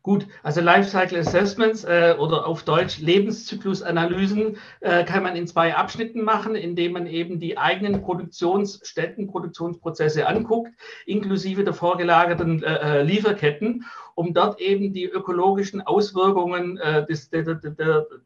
Gut, 0.08 0.26
also 0.42 0.62
Lifecycle 0.62 1.20
Assessments 1.20 1.84
äh, 1.84 2.16
oder 2.18 2.48
auf 2.48 2.64
Deutsch 2.64 3.00
Lebenszyklusanalysen 3.00 4.56
äh, 4.80 5.04
kann 5.04 5.22
man 5.22 5.36
in 5.36 5.48
zwei 5.48 5.76
Abschnitten 5.76 6.24
machen, 6.24 6.56
indem 6.56 6.94
man 6.94 7.08
eben 7.08 7.42
die 7.42 7.58
eigenen 7.58 8.02
Produktionsstätten, 8.02 9.28
Produktionsprozesse 9.28 10.26
anguckt, 10.26 10.72
inklusive 11.06 11.66
der 11.66 11.74
vorgelagerten 11.74 12.64
äh, 12.64 13.02
äh 13.02 13.04
Lieferketten, 13.04 13.84
um 14.16 14.34
dort 14.34 14.62
eben 14.62 14.94
die 14.94 15.04
ökologischen 15.04 15.82
Auswirkungen 15.82 16.78
äh, 16.78 17.06
des, 17.06 17.30
der, 17.30 17.44
der, 17.44 17.56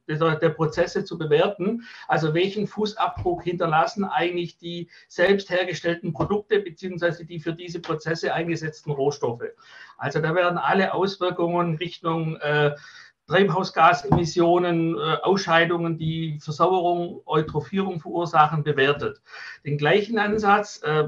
der, 0.07 0.35
der, 0.35 0.49
Prozesse 0.49 1.03
zu 1.03 1.17
bewerten. 1.17 1.81
Also 2.07 2.35
welchen 2.35 2.67
Fußabdruck 2.67 3.43
hinterlassen 3.43 4.05
eigentlich 4.05 4.57
die 4.57 4.87
selbst 5.09 5.49
hergestellten 5.49 6.13
Produkte 6.13 6.59
beziehungsweise 6.59 7.25
die 7.25 7.39
für 7.39 7.53
diese 7.53 7.81
Prozesse 7.81 8.33
eingesetzten 8.33 8.91
Rohstoffe. 8.91 9.49
Also 10.01 10.19
da 10.19 10.33
werden 10.33 10.57
alle 10.57 10.95
Auswirkungen 10.95 11.75
Richtung 11.75 12.35
äh, 12.37 12.71
Treibhausgasemissionen, 13.27 14.97
äh, 14.97 15.17
Ausscheidungen, 15.21 15.99
die 15.99 16.39
Versauerung, 16.41 17.21
Eutrophierung 17.27 17.99
verursachen, 17.99 18.63
bewertet. 18.63 19.21
Den 19.63 19.77
gleichen 19.77 20.17
Ansatz 20.17 20.81
äh, 20.81 21.07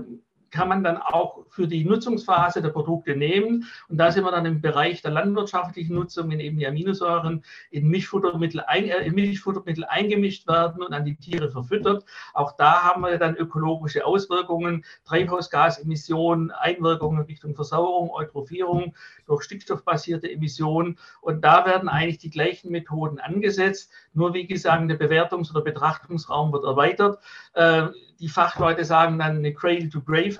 kann 0.54 0.70
man 0.70 0.84
dann 0.84 0.98
auch 0.98 1.46
für 1.50 1.68
die 1.68 1.84
Nutzungsphase 1.84 2.62
der 2.62 2.70
Produkte 2.70 3.16
nehmen. 3.16 3.66
Und 3.90 3.98
da 3.98 4.12
sind 4.12 4.24
wir 4.24 4.32
dann 4.32 4.46
im 4.46 4.62
Bereich 4.62 5.02
der 5.02 5.10
landwirtschaftlichen 5.10 5.96
Nutzung, 5.96 6.30
wenn 6.30 6.40
eben 6.40 6.58
die 6.58 6.68
Aminosäuren 6.68 7.44
in 7.72 7.88
Milchfuttermittel, 7.88 8.62
ein, 8.62 8.86
äh, 8.86 9.00
in 9.00 9.16
Milchfuttermittel 9.16 9.84
eingemischt 9.84 10.48
werden 10.48 10.84
und 10.84 10.94
an 10.94 11.06
die 11.06 11.16
Tiere 11.16 11.50
verfüttert. 11.50 12.06
Auch 12.36 12.52
da 12.56 12.84
haben 12.84 13.02
wir 13.02 13.18
dann 13.18 13.36
ökologische 13.36 14.06
Auswirkungen, 14.06 14.86
Treibhausgasemissionen, 15.06 16.52
Einwirkungen 16.52 17.26
Richtung 17.26 17.56
Versauerung, 17.56 18.12
Eutrophierung 18.12 18.94
durch 19.26 19.44
stickstoffbasierte 19.44 20.32
Emissionen. 20.32 21.00
Und 21.22 21.44
da 21.44 21.66
werden 21.66 21.90
eigentlich 21.90 22.20
die 22.20 22.30
gleichen 22.30 22.72
Methoden 22.72 23.20
angesetzt. 23.20 23.92
Nur 24.14 24.36
wie 24.36 24.46
gesagt, 24.46 24.88
der 24.88 25.00
Bewertungs- 25.00 25.50
oder 25.50 25.62
Betrachtungsraum 25.62 26.54
wird 26.54 26.64
erweitert. 26.64 27.18
Äh, 27.54 27.88
die 28.20 28.30
Fachleute 28.30 28.86
sagen 28.86 29.20
dann 29.20 29.38
eine 29.38 29.54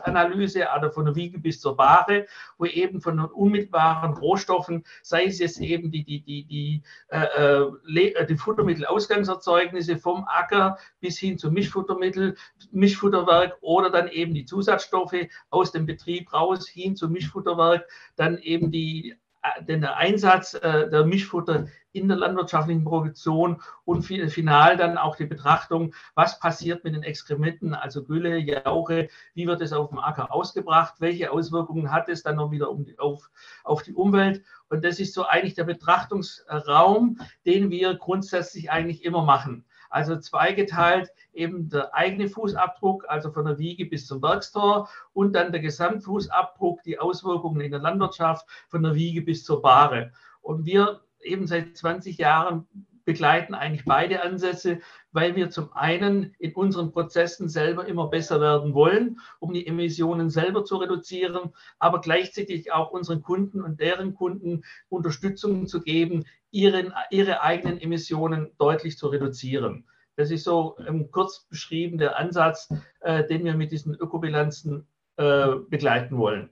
Cradle-to-Grave-Analyse, 0.04 0.70
also 0.70 0.90
von 0.92 1.06
der 1.06 1.16
Wiege 1.16 1.40
bis 1.40 1.60
zur 1.60 1.76
Bahre, 1.76 2.28
wo 2.58 2.66
eben 2.66 3.02
von 3.02 3.18
den 3.18 3.26
unmittelbaren 3.26 4.14
Rohstoffen, 4.14 4.84
sei 5.02 5.26
es 5.26 5.40
jetzt 5.40 5.60
eben 5.60 5.92
die, 5.92 6.04
die, 6.04 6.22
die, 6.22 6.46
die, 6.46 6.84
äh, 7.10 7.26
äh 7.26 8.26
die 8.26 8.38
Futtermittelausgangserzeugnisse 8.38 9.98
vom 9.98 10.26
Acker 10.26 10.78
bis 11.00 11.18
hin 11.18 11.38
zum 11.38 11.54
Mischfuttermittel, 11.54 12.36
Mischfutterwerk 12.72 13.58
oder 13.62 13.90
dann 13.90 14.08
eben 14.08 14.34
die 14.34 14.46
Zusatzstoffe 14.46 15.28
aus 15.50 15.72
dem 15.72 15.86
Betrieb 15.86 16.34
raus 16.34 16.68
hin 16.68 16.96
zum 16.96 17.12
Mischfutterwerk, 17.12 17.88
dann 18.16 18.38
eben 18.38 18.72
die 18.72 19.16
den 19.62 19.84
Einsatz 19.86 20.54
äh, 20.54 20.90
der 20.90 21.06
Mischfutter 21.06 21.68
in 21.92 22.08
der 22.08 22.18
landwirtschaftlichen 22.18 22.84
Produktion 22.84 23.62
und 23.86 24.04
final 24.04 24.78
dann 24.78 24.98
auch 24.98 25.16
die 25.16 25.26
Betrachtung, 25.26 25.94
was 26.16 26.40
passiert 26.40 26.84
mit 26.84 26.96
den 26.96 27.04
Exkrementen, 27.04 27.74
also 27.74 28.04
Gülle, 28.04 28.38
Jauche, 28.38 29.10
wie 29.36 29.48
wird 29.48 29.62
es 29.62 29.74
auf 29.74 29.90
dem 29.90 30.00
Acker 30.00 30.34
ausgebracht, 30.34 30.96
welche 31.00 31.32
Auswirkungen 31.32 31.92
hat 31.92 32.10
es 32.10 32.24
dann 32.24 32.38
noch 32.38 32.52
wieder 32.52 32.72
um 32.72 32.86
die, 32.86 32.98
auf, 32.98 33.30
auf 33.64 33.84
die 33.84 33.94
Umwelt. 33.94 34.44
Und 34.70 34.84
das 34.84 35.00
ist 35.00 35.14
so 35.14 35.26
eigentlich 35.26 35.54
der 35.54 35.66
Betrachtungsraum, 35.66 37.20
den 37.46 37.70
wir 37.70 37.96
grundsätzlich 37.96 38.72
eigentlich 38.72 39.04
immer 39.04 39.24
machen. 39.24 39.66
Also 39.94 40.18
zweigeteilt 40.18 41.12
eben 41.34 41.70
der 41.70 41.94
eigene 41.94 42.28
Fußabdruck, 42.28 43.06
also 43.08 43.32
von 43.32 43.46
der 43.46 43.60
Wiege 43.60 43.86
bis 43.86 44.08
zum 44.08 44.24
Werkstor 44.24 44.90
und 45.14 45.34
dann 45.34 45.52
der 45.52 45.62
Gesamtfußabdruck, 45.62 46.82
die 46.82 46.98
Auswirkungen 46.98 47.62
in 47.62 47.70
der 47.70 47.80
Landwirtschaft 47.80 48.48
von 48.70 48.82
der 48.82 48.96
Wiege 48.96 49.22
bis 49.22 49.44
zur 49.44 49.62
Bahre. 49.62 50.12
Und 50.42 50.66
wir 50.66 51.02
eben 51.22 51.46
seit 51.46 51.78
20 51.78 52.18
Jahren 52.18 52.68
begleiten 53.06 53.54
eigentlich 53.54 53.86
beide 53.86 54.24
Ansätze, 54.24 54.80
weil 55.12 55.36
wir 55.36 55.52
zum 55.52 55.72
einen 55.74 56.34
in 56.40 56.56
unseren 56.56 56.92
Prozessen 56.92 57.48
selber 57.48 57.86
immer 57.86 58.08
besser 58.08 58.42
werden 58.42 58.74
wollen, 58.74 59.20
um 59.40 59.54
die 59.54 59.68
Emissionen 59.68 60.32
selber 60.32 60.66
zu 60.66 60.78
reduzieren, 60.78 61.54
aber 61.78 62.02
gleichzeitig 62.02 62.72
auch 62.72 62.90
unseren 62.90 63.22
Kunden 63.22 63.62
und 63.62 63.80
deren 63.80 64.16
Kunden 64.16 64.64
Unterstützung 64.90 65.68
zu 65.68 65.82
geben, 65.82 66.26
ihren, 66.54 66.94
ihre 67.10 67.42
eigenen 67.42 67.82
Emissionen 67.82 68.52
deutlich 68.58 68.98
zu 68.98 69.08
reduzieren. 69.08 69.86
Das 70.16 70.30
ist 70.30 70.44
so 70.44 70.78
ähm, 70.88 71.10
kurz 71.12 71.46
beschrieben 71.50 71.98
der 71.98 72.18
Ansatz, 72.18 72.70
äh, 73.02 73.26
den 73.28 73.44
wir 73.44 73.56
mit 73.56 73.72
diesen 73.72 73.96
Ökobilanzen 73.96 74.88
äh, 75.18 75.48
begleiten 75.68 76.18
wollen. 76.18 76.50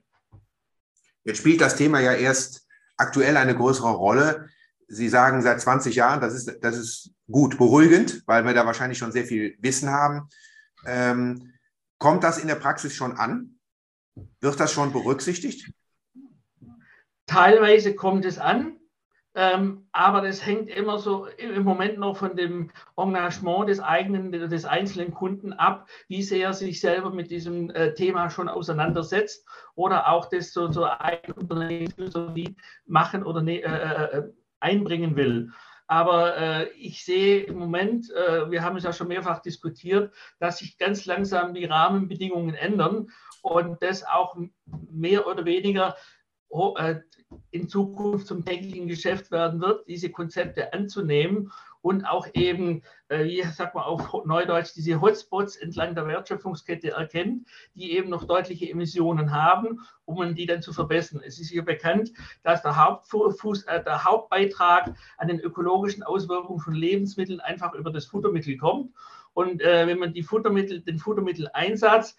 Jetzt 1.24 1.38
spielt 1.38 1.60
das 1.60 1.76
Thema 1.76 2.00
ja 2.00 2.12
erst 2.14 2.66
aktuell 2.96 3.36
eine 3.36 3.54
größere 3.54 3.92
Rolle. 3.92 4.48
Sie 4.88 5.08
sagen 5.08 5.40
seit 5.40 5.60
20 5.60 5.94
Jahren, 5.94 6.20
das 6.20 6.34
ist, 6.34 6.58
das 6.60 6.76
ist 6.76 7.14
gut, 7.30 7.56
beruhigend, 7.56 8.24
weil 8.26 8.44
wir 8.44 8.54
da 8.54 8.66
wahrscheinlich 8.66 8.98
schon 8.98 9.12
sehr 9.12 9.24
viel 9.24 9.56
Wissen 9.60 9.90
haben. 9.90 10.28
Ähm, 10.84 11.52
kommt 11.98 12.24
das 12.24 12.38
in 12.38 12.48
der 12.48 12.56
Praxis 12.56 12.94
schon 12.94 13.12
an? 13.12 13.60
Wird 14.40 14.58
das 14.58 14.72
schon 14.72 14.92
berücksichtigt? 14.92 15.72
Teilweise 17.26 17.94
kommt 17.94 18.24
es 18.24 18.38
an, 18.38 18.76
ähm, 19.34 19.86
aber 19.92 20.20
das 20.20 20.44
hängt 20.44 20.68
immer 20.68 20.98
so 20.98 21.26
im 21.38 21.64
Moment 21.64 21.98
noch 21.98 22.16
von 22.16 22.36
dem 22.36 22.70
Engagement 22.96 23.68
des 23.68 23.80
eigenen, 23.80 24.30
des 24.30 24.64
einzelnen 24.64 25.14
Kunden 25.14 25.52
ab, 25.54 25.88
wie 26.08 26.22
sehr 26.22 26.48
er 26.48 26.52
sich 26.52 26.80
selber 26.80 27.10
mit 27.10 27.30
diesem 27.30 27.70
äh, 27.70 27.94
Thema 27.94 28.28
schon 28.28 28.48
auseinandersetzt 28.48 29.46
oder 29.74 30.08
auch 30.08 30.28
das 30.28 30.52
so, 30.52 30.70
so 30.70 30.84
ein 30.84 31.20
Unternehmen 31.34 32.56
machen 32.86 33.24
oder 33.24 33.40
ne, 33.42 33.62
äh, 33.62 34.18
äh, 34.18 34.22
einbringen 34.60 35.16
will. 35.16 35.50
Aber 35.86 36.36
äh, 36.36 36.68
ich 36.70 37.04
sehe 37.04 37.42
im 37.42 37.58
Moment, 37.58 38.10
äh, 38.12 38.50
wir 38.50 38.62
haben 38.62 38.76
es 38.76 38.84
ja 38.84 38.92
schon 38.92 39.08
mehrfach 39.08 39.40
diskutiert, 39.40 40.12
dass 40.38 40.58
sich 40.58 40.78
ganz 40.78 41.06
langsam 41.06 41.54
die 41.54 41.64
Rahmenbedingungen 41.64 42.54
ändern 42.54 43.08
und 43.42 43.82
das 43.82 44.04
auch 44.04 44.36
mehr 44.90 45.26
oder 45.26 45.44
weniger 45.44 45.90
äh, 45.90 45.94
in 47.50 47.68
Zukunft 47.68 48.26
zum 48.26 48.44
täglichen 48.44 48.86
Geschäft 48.86 49.30
werden 49.30 49.60
wird, 49.60 49.88
diese 49.88 50.10
Konzepte 50.10 50.72
anzunehmen 50.72 51.50
und 51.80 52.04
auch 52.04 52.28
eben, 52.34 52.82
äh, 53.08 53.24
wie 53.24 53.42
sagt 53.42 53.74
man 53.74 53.84
auf 53.84 54.24
Neudeutsch, 54.24 54.72
diese 54.74 55.00
Hotspots 55.00 55.56
entlang 55.56 55.94
der 55.94 56.06
Wertschöpfungskette 56.06 56.90
erkennt, 56.90 57.48
die 57.74 57.92
eben 57.92 58.08
noch 58.08 58.24
deutliche 58.24 58.70
Emissionen 58.70 59.32
haben, 59.32 59.80
um 60.04 60.34
die 60.34 60.46
dann 60.46 60.62
zu 60.62 60.72
verbessern. 60.72 61.20
Es 61.24 61.40
ist 61.40 61.50
hier 61.50 61.64
bekannt, 61.64 62.12
dass 62.44 62.62
der, 62.62 62.76
Hauptfuß, 62.76 63.64
äh, 63.64 63.82
der 63.82 64.04
Hauptbeitrag 64.04 64.94
an 65.18 65.28
den 65.28 65.40
ökologischen 65.40 66.02
Auswirkungen 66.04 66.60
von 66.60 66.74
Lebensmitteln 66.74 67.40
einfach 67.40 67.74
über 67.74 67.90
das 67.90 68.06
Futtermittel 68.06 68.56
kommt. 68.56 68.92
Und 69.34 69.60
äh, 69.62 69.86
wenn 69.86 69.98
man 69.98 70.12
die 70.12 70.22
Futtermittel, 70.22 70.82
den 70.82 70.98
Futtermitteleinsatz 70.98 72.16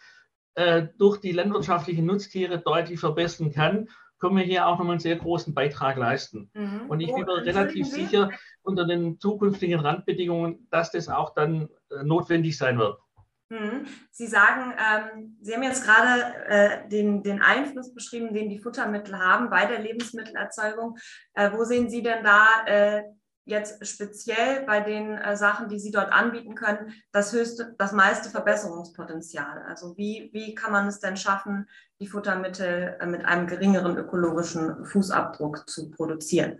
äh, 0.56 0.88
durch 0.98 1.20
die 1.20 1.32
landwirtschaftlichen 1.32 2.06
Nutztiere 2.06 2.60
deutlich 2.60 3.00
verbessern 3.00 3.52
kann, 3.52 3.88
können 4.24 4.38
wir 4.38 4.46
hier 4.46 4.68
auch 4.68 4.78
nochmal 4.78 4.92
einen 4.92 5.00
sehr 5.02 5.18
großen 5.18 5.54
Beitrag 5.54 5.98
leisten. 5.98 6.50
Mhm. 6.54 6.86
Und 6.88 7.02
ich 7.02 7.14
bin 7.14 7.26
mir 7.26 7.46
relativ 7.46 7.86
sicher 7.88 8.30
unter 8.62 8.86
den 8.86 9.20
zukünftigen 9.20 9.82
Randbedingungen, 9.82 10.66
dass 10.72 10.92
das 10.92 11.10
auch 11.10 11.34
dann 11.34 11.68
äh, 11.92 12.04
notwendig 12.04 12.58
sein 12.58 12.80
wird. 12.80 12.98
Mhm. 13.50 13.86
Sie 14.12 14.28
sagen, 14.28 14.74
ähm, 14.80 15.38
Sie 15.42 15.54
haben 15.54 15.64
jetzt 15.64 15.84
gerade 15.84 16.22
äh, 16.48 16.88
den, 16.88 17.22
den 17.22 17.42
Einfluss 17.42 17.94
beschrieben, 17.94 18.34
den 18.34 18.50
die 18.50 18.60
Futtermittel 18.60 19.20
haben 19.20 19.50
bei 19.50 19.66
der 19.66 19.80
Lebensmittelerzeugung. 19.80 20.98
Äh, 21.34 21.52
wo 21.52 21.66
sehen 21.66 21.90
Sie 21.90 22.02
denn 22.02 22.24
da 22.24 22.48
äh, 22.66 23.04
jetzt 23.46 23.86
speziell 23.86 24.66
bei 24.66 24.80
den 24.80 25.18
äh, 25.18 25.36
Sachen, 25.36 25.68
die 25.68 25.80
Sie 25.80 25.92
dort 25.92 26.12
anbieten 26.12 26.56
können, 26.56 26.94
das 27.12 27.34
höchste, 27.34 27.76
das 27.78 27.92
meiste 27.92 28.30
Verbesserungspotenzial? 28.30 29.64
Also 29.68 29.98
wie, 29.98 30.30
wie 30.34 30.56
kann 30.56 30.72
man 30.72 30.88
es 30.88 31.00
denn 31.00 31.18
schaffen, 31.18 31.68
die 32.00 32.08
Futtermittel 32.08 32.98
äh, 33.00 33.06
mit 33.06 33.26
einem 33.26 33.48
geringeren 33.48 33.98
ökologischen 33.98 34.86
Fußabdruck 34.86 35.70
zu 35.70 35.92
produzieren? 35.92 36.60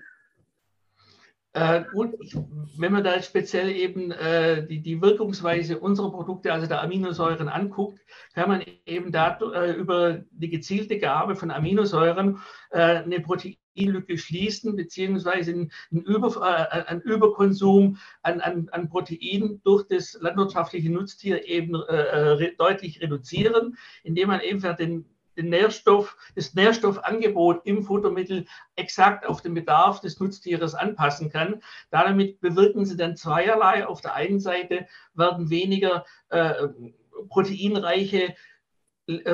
Äh, 1.56 1.84
ich, 2.20 2.36
wenn 2.78 2.92
man 2.92 3.04
da 3.04 3.22
speziell 3.22 3.70
eben 3.70 4.12
äh, 4.12 4.66
die, 4.66 4.82
die 4.82 5.02
Wirkungsweise 5.02 5.80
unserer 5.80 6.12
Produkte, 6.12 6.52
also 6.52 6.66
der 6.66 6.82
Aminosäuren, 6.82 7.48
anguckt, 7.48 8.00
kann 8.34 8.50
man 8.50 8.64
eben 8.86 9.12
da 9.12 9.38
äh, 9.54 9.74
über 9.74 10.24
die 10.32 10.50
gezielte 10.50 10.98
Gabe 10.98 11.36
von 11.36 11.52
Aminosäuren 11.52 12.40
äh, 12.72 13.04
eine 13.04 13.20
Proteinlücke 13.74 14.18
schließen, 14.18 14.76
beziehungsweise 14.76 15.52
einen, 15.52 15.72
Über, 15.92 16.36
äh, 16.38 16.84
einen 16.86 17.02
Überkonsum 17.02 17.98
an, 18.22 18.42
an, 18.42 18.70
an 18.72 18.90
Protein 18.90 19.62
durch 19.64 19.88
das 19.88 20.18
landwirtschaftliche 20.20 20.92
Nutztier 20.92 21.46
eben 21.48 21.76
äh, 21.76 22.54
deutlich 22.58 23.02
reduzieren, 23.02 23.78
indem 24.04 24.30
man 24.30 24.42
eben 24.42 24.62
den 24.78 25.06
den 25.36 25.50
Nährstoff, 25.50 26.16
das 26.36 26.54
Nährstoffangebot 26.54 27.66
im 27.66 27.82
Futtermittel 27.82 28.46
exakt 28.76 29.26
auf 29.26 29.42
den 29.42 29.56
Bedarf 29.56 30.00
des 30.00 30.20
Nutztieres 30.20 30.76
anpassen 30.76 31.32
kann. 31.32 31.64
Damit 31.90 32.40
bewirken 32.40 32.86
sie 32.86 32.98
dann 32.98 33.18
zweierlei. 33.18 33.88
Auf 33.88 34.00
der 34.02 34.14
einen 34.14 34.40
Seite 34.40 34.86
werden 35.16 35.50
weniger 35.50 36.06
äh, 36.30 36.68
proteinreiche 37.30 38.36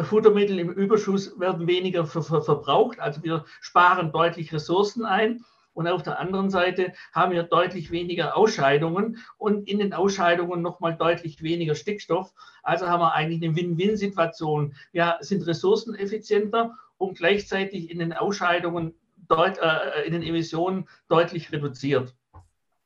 Futtermittel 0.03 0.57
im 0.59 0.71
Überschuss 0.71 1.39
werden 1.39 1.67
weniger 1.67 2.05
ver 2.05 2.23
ver 2.23 2.41
verbraucht, 2.41 2.99
also 2.99 3.23
wir 3.23 3.45
sparen 3.61 4.11
deutlich 4.11 4.51
Ressourcen 4.51 5.05
ein. 5.05 5.43
Und 5.73 5.88
auf 5.88 6.03
der 6.03 6.19
anderen 6.19 6.49
Seite 6.49 6.93
haben 7.13 7.31
wir 7.31 7.43
deutlich 7.43 7.91
weniger 7.91 8.35
Ausscheidungen 8.35 9.19
und 9.38 9.67
in 9.69 9.79
den 9.79 9.93
Ausscheidungen 9.93 10.61
nochmal 10.61 10.97
deutlich 10.97 11.41
weniger 11.41 11.75
Stickstoff. 11.75 12.33
Also 12.63 12.88
haben 12.88 12.99
wir 12.99 13.13
eigentlich 13.13 13.41
eine 13.41 13.55
Win-Win-Situation. 13.55 14.75
Wir 14.91 15.17
sind 15.21 15.45
ressourceneffizienter 15.47 16.75
und 16.97 17.17
gleichzeitig 17.17 17.91
in 17.91 17.99
den 17.99 18.11
Ausscheidungen, 18.11 18.93
äh, 19.29 20.05
in 20.05 20.13
den 20.13 20.23
Emissionen 20.23 20.89
deutlich 21.07 21.51
reduziert. 21.51 22.13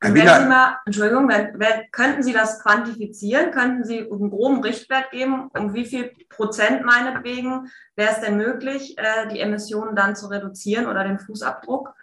Wenn 0.03 0.15
Sie 0.15 0.49
mal, 0.49 0.77
Entschuldigung, 0.85 1.29
wenn, 1.29 1.59
wenn, 1.59 1.89
könnten 1.91 2.23
Sie 2.23 2.33
das 2.33 2.61
quantifizieren? 2.61 3.51
Könnten 3.51 3.85
Sie 3.85 3.99
einen 3.99 4.29
groben 4.29 4.61
Richtwert 4.61 5.11
geben, 5.11 5.49
um 5.57 5.73
wie 5.73 5.85
viel 5.85 6.11
Prozent 6.29 6.83
meinetwegen 6.83 7.71
wäre 7.95 8.11
es 8.11 8.19
denn 8.19 8.37
möglich, 8.37 8.97
äh, 8.97 9.27
die 9.29 9.39
Emissionen 9.39 9.95
dann 9.95 10.15
zu 10.15 10.27
reduzieren 10.27 10.87
oder 10.87 11.03
den 11.03 11.19
Fußabdruck? 11.19 11.93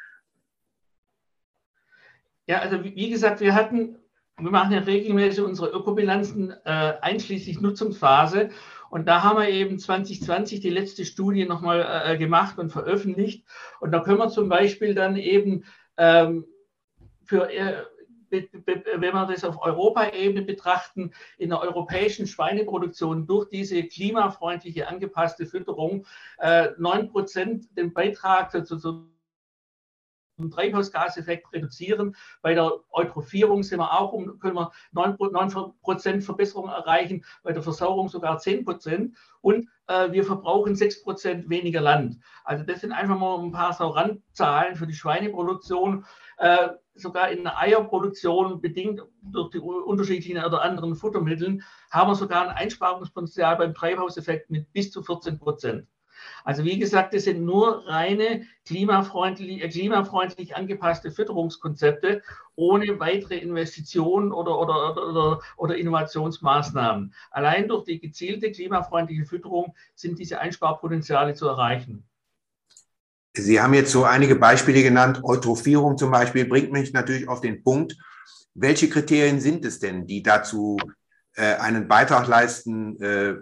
Ja, 2.47 2.61
also 2.61 2.83
wie, 2.83 3.11
gesagt, 3.11 3.40
wir 3.40 3.54
hatten, 3.54 3.97
wir 4.38 4.50
machen 4.50 4.73
ja 4.73 4.80
regelmäßig 4.80 5.45
unsere 5.45 5.69
Ökobilanzen 5.69 6.54
äh, 6.64 6.95
einschließlich 7.00 7.61
Nutzungsphase 7.61 8.50
und 8.90 9.07
da 9.07 9.23
haben 9.23 9.38
wir 9.38 9.49
eben 9.49 9.78
2020 9.78 10.61
die 10.61 10.71
letzte 10.71 11.04
Studie 11.04 11.45
nochmal 11.45 12.04
äh, 12.04 12.19
gemacht 12.19 12.59
und 12.59 12.71
veröffentlicht. 12.71 13.45
Und 13.78 13.92
da 13.92 14.00
können 14.00 14.19
wir 14.19 14.30
zum 14.30 14.49
Beispiel 14.49 14.95
dann 14.97 15.16
eben 15.16 15.64
ähm, 15.97 16.45
für, 17.25 17.49
äh, 17.49 17.85
wenn 18.30 19.00
wir 19.00 19.26
das 19.26 19.44
auf 19.44 19.60
Europaebene 19.62 20.42
betrachten, 20.42 21.12
in 21.38 21.50
der 21.50 21.60
europäischen 21.60 22.26
Schweineproduktion 22.26 23.26
durch 23.26 23.49
diese 23.49 23.82
klimafreundliche 23.82 24.88
angepasste 24.88 25.46
Fütterung 25.46 26.06
äh, 26.38 26.68
9% 26.78 27.75
den 27.75 27.92
Beitrag 27.92 28.50
zu, 28.50 28.64
zu 28.64 29.10
Treibhausgaseffekt 30.49 31.52
reduzieren. 31.52 32.14
Bei 32.40 32.54
der 32.54 32.70
Eutrophierung 32.92 33.64
sind 33.64 33.80
wir 33.80 34.00
auch 34.00 34.12
um, 34.12 34.38
können 34.38 34.54
wir 34.54 34.70
9%, 34.94 36.23
Verbesserung 36.23 36.68
erreichen, 36.68 37.25
bei 37.42 37.52
der 37.52 37.62
Versauerung 37.62 38.09
sogar 38.09 38.38
10%. 38.38 39.12
Und 39.40 39.68
äh, 39.88 40.12
wir 40.12 40.23
verbrauchen 40.25 40.75
6% 40.75 41.49
weniger 41.49 41.80
Land. 41.80 42.18
Also 42.44 42.64
das 42.64 42.80
sind 42.80 42.92
einfach 42.92 43.18
mal 43.18 43.40
ein 43.40 43.52
paar 43.52 43.73
so 43.73 43.88
Randzahlen 43.88 44.76
für 44.76 44.87
die 44.87 44.94
Schweineproduktion. 44.94 46.04
Äh, 46.38 46.68
sogar 46.94 47.30
in 47.30 47.42
der 47.42 47.59
Eierproduktion, 47.59 48.61
bedingt 48.61 49.02
durch 49.23 49.50
die 49.50 49.59
unterschiedlichen 49.59 50.42
oder 50.44 50.62
anderen 50.62 50.94
Futtermitteln, 50.94 51.62
haben 51.90 52.11
wir 52.11 52.14
sogar 52.14 52.49
ein 52.49 52.56
Einsparungspotenzial 52.56 53.56
beim 53.56 53.75
Treibhauseffekt 53.75 54.50
mit 54.50 54.73
bis 54.73 54.90
zu 54.90 55.02
14 55.02 55.38
Prozent. 55.38 55.87
Also 56.45 56.65
wie 56.65 56.79
gesagt, 56.79 57.15
das 57.15 57.25
sind 57.25 57.45
nur 57.45 57.87
reine 57.87 58.47
klimafreundlich, 58.67 59.62
äh, 59.62 59.69
klimafreundlich 59.69 60.57
angepasste 60.57 61.11
Fütterungskonzepte 61.11 62.23
ohne 62.55 63.00
weitere 63.00 63.39
Investitionen 63.39 64.33
oder, 64.33 64.59
oder, 64.59 65.09
oder, 65.09 65.41
oder 65.57 65.77
Innovationsmaßnahmen. 65.77 67.15
Allein 67.31 67.69
durch 67.69 67.85
die 67.85 68.00
gezielte 68.00 68.53
klimafreundliche 68.53 69.25
Fütterung 69.25 69.75
sind 69.95 70.19
diese 70.19 70.41
Einsparpotenziale 70.41 71.35
zu 71.35 71.47
erreichen. 71.49 72.05
Sie 73.33 73.61
haben 73.61 73.75
jetzt 73.75 73.93
so 73.93 74.05
einige 74.05 74.35
Beispiele 74.35 74.83
genannt. 74.83 75.21
Eutrophierung 75.23 75.97
zum 75.97 76.11
Beispiel 76.11 76.47
bringt 76.47 76.73
mich 76.73 76.93
natürlich 76.93 77.29
auf 77.29 77.41
den 77.41 77.62
Punkt, 77.62 77.97
welche 78.55 78.89
Kriterien 78.89 79.41
sind 79.41 79.65
es 79.65 79.79
denn, 79.79 80.07
die 80.07 80.23
dazu 80.23 80.77
äh, 81.35 81.55
einen 81.55 81.87
Beitrag 81.87 82.27
leisten, 82.27 83.00
äh, 83.00 83.37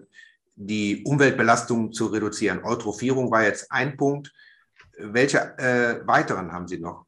die 0.58 1.04
Umweltbelastung 1.04 1.92
zu 1.92 2.06
reduzieren? 2.06 2.64
Eutrophierung 2.64 3.30
war 3.30 3.44
jetzt 3.44 3.70
ein 3.70 3.96
Punkt. 3.96 4.32
Welche 4.98 5.56
äh, 5.58 6.06
weiteren 6.06 6.52
haben 6.52 6.66
Sie 6.66 6.78
noch? 6.78 7.06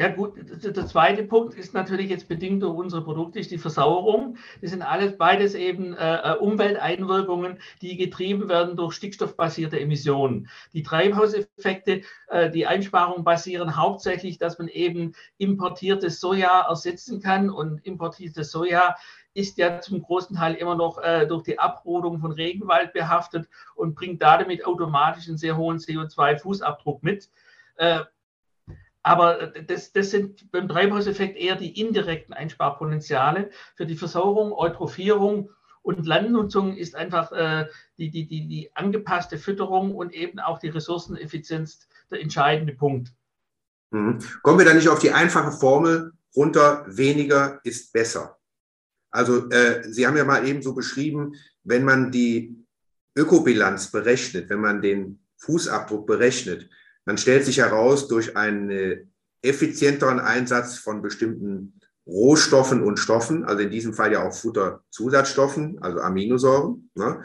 Ja 0.00 0.06
gut, 0.10 0.34
der 0.36 0.86
zweite 0.86 1.24
Punkt 1.24 1.54
ist 1.54 1.74
natürlich 1.74 2.08
jetzt 2.08 2.28
bedingt 2.28 2.62
durch 2.62 2.78
unsere 2.78 3.02
Produkte, 3.02 3.40
ist 3.40 3.50
die 3.50 3.58
Versauerung. 3.58 4.36
Das 4.60 4.70
sind 4.70 4.82
alles 4.82 5.18
beides 5.18 5.56
eben 5.56 5.92
äh, 5.92 6.34
äh, 6.34 6.36
Umwelteinwirkungen, 6.36 7.58
die 7.82 7.96
getrieben 7.96 8.48
werden 8.48 8.76
durch 8.76 8.94
stickstoffbasierte 8.94 9.80
Emissionen. 9.80 10.48
Die 10.72 10.84
Treibhauseffekte, 10.84 12.02
äh, 12.28 12.48
die 12.48 12.64
Einsparungen 12.64 13.24
basieren 13.24 13.76
hauptsächlich, 13.76 14.38
dass 14.38 14.60
man 14.60 14.68
eben 14.68 15.14
importiertes 15.36 16.20
Soja 16.20 16.66
ersetzen 16.68 17.20
kann 17.20 17.50
und 17.50 17.84
importiertes 17.84 18.52
Soja 18.52 18.94
ist 19.38 19.56
ja 19.56 19.80
zum 19.80 20.02
großen 20.02 20.36
Teil 20.36 20.54
immer 20.54 20.74
noch 20.74 20.98
äh, 20.98 21.26
durch 21.26 21.44
die 21.44 21.60
Abrodung 21.60 22.18
von 22.18 22.32
Regenwald 22.32 22.92
behaftet 22.92 23.48
und 23.76 23.94
bringt 23.94 24.20
damit 24.20 24.66
automatisch 24.66 25.28
einen 25.28 25.38
sehr 25.38 25.56
hohen 25.56 25.78
CO2-Fußabdruck 25.78 26.98
mit. 27.02 27.30
Äh, 27.76 28.00
aber 29.04 29.52
das, 29.66 29.92
das 29.92 30.10
sind 30.10 30.50
beim 30.50 30.68
Treibhauseffekt 30.68 31.36
eher 31.36 31.54
die 31.54 31.80
indirekten 31.80 32.34
Einsparpotenziale. 32.34 33.50
Für 33.76 33.86
die 33.86 33.96
Versauerung, 33.96 34.52
Eutrophierung 34.52 35.50
und 35.82 36.04
Landnutzung 36.04 36.76
ist 36.76 36.96
einfach 36.96 37.30
äh, 37.30 37.68
die, 37.96 38.10
die, 38.10 38.26
die, 38.26 38.48
die 38.48 38.70
angepasste 38.74 39.38
Fütterung 39.38 39.94
und 39.94 40.12
eben 40.12 40.40
auch 40.40 40.58
die 40.58 40.68
Ressourceneffizienz 40.68 41.88
der 42.10 42.20
entscheidende 42.20 42.74
Punkt. 42.74 43.12
Mhm. 43.90 44.18
Kommen 44.42 44.58
wir 44.58 44.66
da 44.66 44.74
nicht 44.74 44.88
auf 44.88 44.98
die 44.98 45.12
einfache 45.12 45.52
Formel 45.52 46.12
runter, 46.34 46.84
weniger 46.88 47.60
ist 47.62 47.92
besser? 47.92 48.37
Also 49.18 49.50
äh, 49.50 49.82
Sie 49.90 50.06
haben 50.06 50.16
ja 50.16 50.24
mal 50.24 50.46
eben 50.46 50.62
so 50.62 50.74
beschrieben, 50.74 51.34
wenn 51.64 51.84
man 51.84 52.12
die 52.12 52.56
Ökobilanz 53.16 53.90
berechnet, 53.90 54.48
wenn 54.48 54.60
man 54.60 54.80
den 54.80 55.18
Fußabdruck 55.38 56.06
berechnet, 56.06 56.70
dann 57.04 57.18
stellt 57.18 57.44
sich 57.44 57.58
heraus, 57.58 58.06
durch 58.06 58.36
einen 58.36 59.10
effizienteren 59.42 60.20
Einsatz 60.20 60.78
von 60.78 61.02
bestimmten 61.02 61.80
Rohstoffen 62.06 62.84
und 62.84 62.98
Stoffen, 62.98 63.44
also 63.44 63.60
in 63.60 63.70
diesem 63.70 63.92
Fall 63.92 64.12
ja 64.12 64.22
auch 64.26 64.34
Futterzusatzstoffen, 64.34 65.82
also 65.82 65.98
Aminosäuren, 65.98 66.88
ne, 66.94 67.20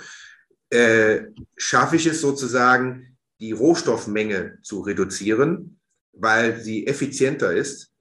äh, 0.71 1.27
schaffe 1.56 1.95
ich 1.95 2.08
es 2.08 2.21
sozusagen, 2.21 3.17
die 3.39 3.51
Rohstoffmenge 3.51 4.58
zu 4.63 4.82
reduzieren, 4.82 5.79
weil 6.12 6.60
sie 6.60 6.88
effizienter 6.88 7.53
ist. 7.53 7.92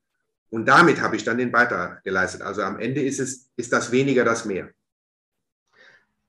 Und 0.52 0.66
damit 0.66 1.00
habe 1.00 1.16
ich 1.16 1.24
dann 1.24 1.38
den 1.38 1.50
Beitrag 1.50 2.04
geleistet. 2.04 2.42
Also 2.42 2.62
am 2.62 2.78
Ende 2.78 3.00
ist 3.00 3.20
es, 3.20 3.50
ist 3.56 3.72
das 3.72 3.90
weniger 3.90 4.24
das 4.24 4.44
mehr. 4.44 4.70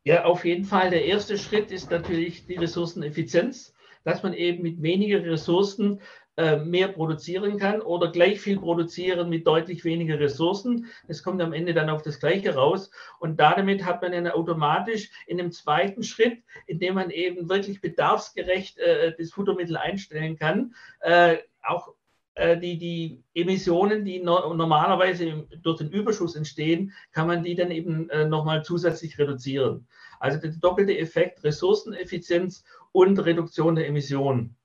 Ja, 0.06 0.26
auf 0.26 0.46
jeden 0.46 0.66
Fall. 0.66 0.90
Der 0.90 1.06
erste 1.06 1.38
Schritt 1.38 1.72
ist 1.72 1.92
natürlich 1.92 2.46
die 2.46 2.56
Ressourceneffizienz 2.56 3.74
dass 4.04 4.24
man 4.24 4.34
eben 4.34 4.64
mit 4.64 4.82
weniger 4.82 5.24
Ressourcen 5.24 6.02
äh, 6.36 6.58
mehr 6.58 6.88
produzieren 6.88 7.58
kann 7.60 7.82
oder 7.82 8.12
gleich 8.12 8.40
viel 8.40 8.60
produzieren 8.60 9.30
mit 9.30 9.46
deutlich 9.46 9.86
weniger 9.86 10.20
Ressourcen. 10.20 10.88
Es 11.08 11.22
kommt 11.22 11.42
am 11.42 11.54
Ende 11.54 11.74
dann 11.74 11.90
auf 11.90 12.02
das 12.02 12.20
Gleiche 12.20 12.56
raus. 12.56 12.90
Und 13.20 13.40
damit 13.40 13.86
hat 13.86 14.02
man 14.02 14.12
dann 14.12 14.28
automatisch 14.28 15.12
in 15.28 15.38
dem 15.38 15.52
zweiten 15.52 16.04
Schritt, 16.04 16.42
indem 16.66 16.96
man 16.96 17.12
eben 17.12 17.50
wirklich 17.50 17.82
bedarfsgerecht 17.82 18.80
äh, 18.80 19.14
das 19.18 19.32
Futtermittel 19.32 19.78
einstellen 19.78 20.38
kann, 20.38 20.74
äh, 21.02 21.38
auch 21.62 21.94
die, 22.36 22.78
die 22.78 23.24
Emissionen, 23.34 24.06
die 24.06 24.20
no 24.20 24.54
normalerweise 24.54 25.48
durch 25.62 25.78
den 25.78 25.92
Überschuss 25.92 26.36
entstehen, 26.36 26.92
kann 27.12 27.28
man 27.28 27.44
die 27.44 27.56
dann 27.56 27.72
eben 27.72 28.10
äh, 28.10 28.26
nochmal 28.26 28.64
zusätzlich 28.64 29.18
reduzieren. 29.20 29.88
Also 30.20 30.40
der 30.40 30.52
doppelte 30.52 30.98
Effekt 30.98 31.44
Ressourceneffizienz 31.44 32.64
und 32.92 33.20
Reduktion 33.20 33.76
der 33.76 33.88
Emissionen. 33.88 34.56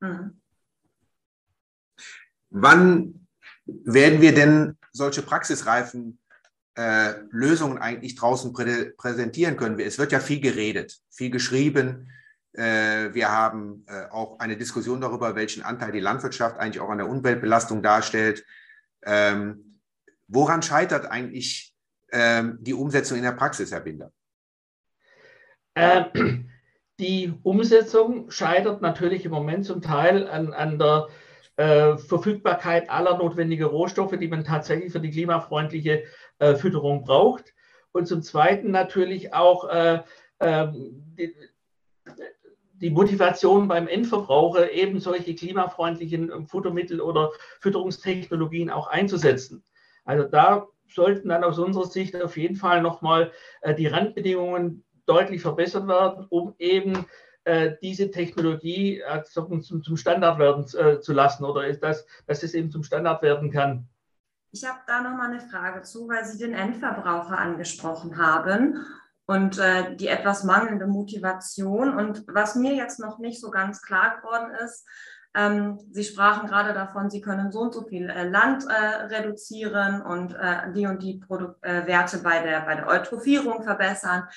Mhm. 0.00 0.40
Wann 2.50 3.26
werden 3.64 4.20
wir 4.20 4.34
denn 4.34 4.76
solche 4.92 5.22
praxisreifen 5.22 6.18
äh, 6.74 7.14
Lösungen 7.30 7.78
eigentlich 7.78 8.14
draußen 8.14 8.52
prä 8.52 8.92
präsentieren 8.96 9.56
können? 9.56 9.80
Es 9.80 9.98
wird 9.98 10.12
ja 10.12 10.20
viel 10.20 10.40
geredet, 10.40 11.00
viel 11.08 11.30
geschrieben. 11.30 12.10
Äh, 12.54 13.14
wir 13.14 13.30
haben 13.30 13.84
äh, 13.88 14.10
auch 14.10 14.38
eine 14.38 14.56
Diskussion 14.56 15.00
darüber, 15.00 15.34
welchen 15.34 15.62
Anteil 15.62 15.92
die 15.92 16.00
Landwirtschaft 16.00 16.58
eigentlich 16.58 16.80
auch 16.80 16.90
an 16.90 16.98
der 16.98 17.08
Umweltbelastung 17.08 17.82
darstellt. 17.82 18.44
Ähm, 19.04 19.80
woran 20.28 20.62
scheitert 20.62 21.06
eigentlich 21.06 21.74
ähm, 22.12 22.58
die 22.60 22.74
Umsetzung 22.74 23.16
in 23.16 23.24
der 23.24 23.32
Praxis, 23.32 23.72
Herr 23.72 23.80
Binder? 23.80 24.12
Äh, 25.74 26.04
die 27.00 27.32
Umsetzung 27.42 28.30
scheitert 28.30 28.82
natürlich 28.82 29.24
im 29.24 29.32
Moment 29.32 29.64
zum 29.64 29.80
Teil 29.80 30.28
an, 30.28 30.52
an 30.52 30.78
der 30.78 31.08
Verfügbarkeit 31.54 32.88
aller 32.88 33.18
notwendigen 33.18 33.66
Rohstoffe, 33.66 34.16
die 34.18 34.26
man 34.26 34.42
tatsächlich 34.42 34.90
für 34.90 35.00
die 35.00 35.10
klimafreundliche 35.10 36.04
Fütterung 36.56 37.04
braucht. 37.04 37.52
Und 37.92 38.08
zum 38.08 38.22
Zweiten 38.22 38.70
natürlich 38.70 39.34
auch 39.34 39.68
äh, 39.68 40.02
ähm, 40.40 41.04
die, 41.18 41.34
die 42.82 42.90
Motivation 42.90 43.68
beim 43.68 43.86
Endverbraucher, 43.86 44.72
eben 44.72 44.98
solche 44.98 45.34
klimafreundlichen 45.34 46.46
Futtermittel 46.48 47.00
oder 47.00 47.30
Fütterungstechnologien 47.60 48.70
auch 48.70 48.88
einzusetzen. 48.88 49.62
Also 50.04 50.24
da 50.24 50.66
sollten 50.88 51.28
dann 51.28 51.44
aus 51.44 51.58
unserer 51.58 51.86
Sicht 51.86 52.20
auf 52.20 52.36
jeden 52.36 52.56
Fall 52.56 52.82
nochmal 52.82 53.30
äh, 53.60 53.74
die 53.74 53.86
Randbedingungen 53.86 54.84
deutlich 55.06 55.42
verbessert 55.42 55.86
werden, 55.86 56.26
um 56.28 56.54
eben 56.58 57.06
äh, 57.44 57.72
diese 57.82 58.10
Technologie 58.10 59.00
äh, 59.00 59.22
zum, 59.22 59.62
Standard 59.96 60.38
werden 60.40 60.66
zu 60.66 61.12
lassen 61.12 61.44
oder 61.44 61.66
ist 61.66 61.82
das, 61.82 62.04
dass 62.26 62.42
es 62.42 62.54
eben 62.54 62.70
zum 62.70 62.82
Standard 62.82 63.22
werden 63.22 63.50
kann? 63.50 63.88
Ich 64.50 64.68
habe 64.68 64.80
da 64.86 65.00
noch 65.00 65.16
mal 65.16 65.30
eine 65.30 65.40
Frage 65.40 65.82
zu, 65.82 66.08
weil 66.08 66.24
Sie 66.24 66.38
den 66.38 66.52
Endverbraucher 66.52 67.38
angesprochen 67.38 68.18
haben 68.18 68.84
und 69.32 69.58
äh, 69.58 69.96
die 69.96 70.08
etwas 70.08 70.44
mangelnde 70.44 70.86
Motivation. 70.86 71.96
Und 71.96 72.24
was 72.26 72.54
mir 72.54 72.74
jetzt 72.74 73.00
noch 73.00 73.18
nicht 73.18 73.40
so 73.40 73.50
ganz 73.50 73.80
klar 73.80 74.18
geworden 74.18 74.52
ist, 74.62 74.86
ähm, 75.34 75.78
Sie 75.90 76.04
sprachen 76.04 76.46
gerade 76.46 76.74
davon, 76.74 77.08
Sie 77.08 77.22
können 77.22 77.50
so 77.50 77.60
und 77.60 77.72
so 77.72 77.84
viel 77.84 78.10
äh, 78.10 78.28
Land 78.28 78.66
äh, 78.68 79.14
reduzieren 79.14 80.02
und 80.02 80.34
äh, 80.34 80.70
die 80.74 80.86
und 80.86 81.02
die 81.02 81.18
Produ 81.26 81.54
äh, 81.62 81.86
Werte 81.86 82.18
bei 82.18 82.40
der, 82.40 82.60
bei 82.60 82.74
der 82.74 82.86
Eutrophierung 82.86 83.62
verbessern. 83.62 84.28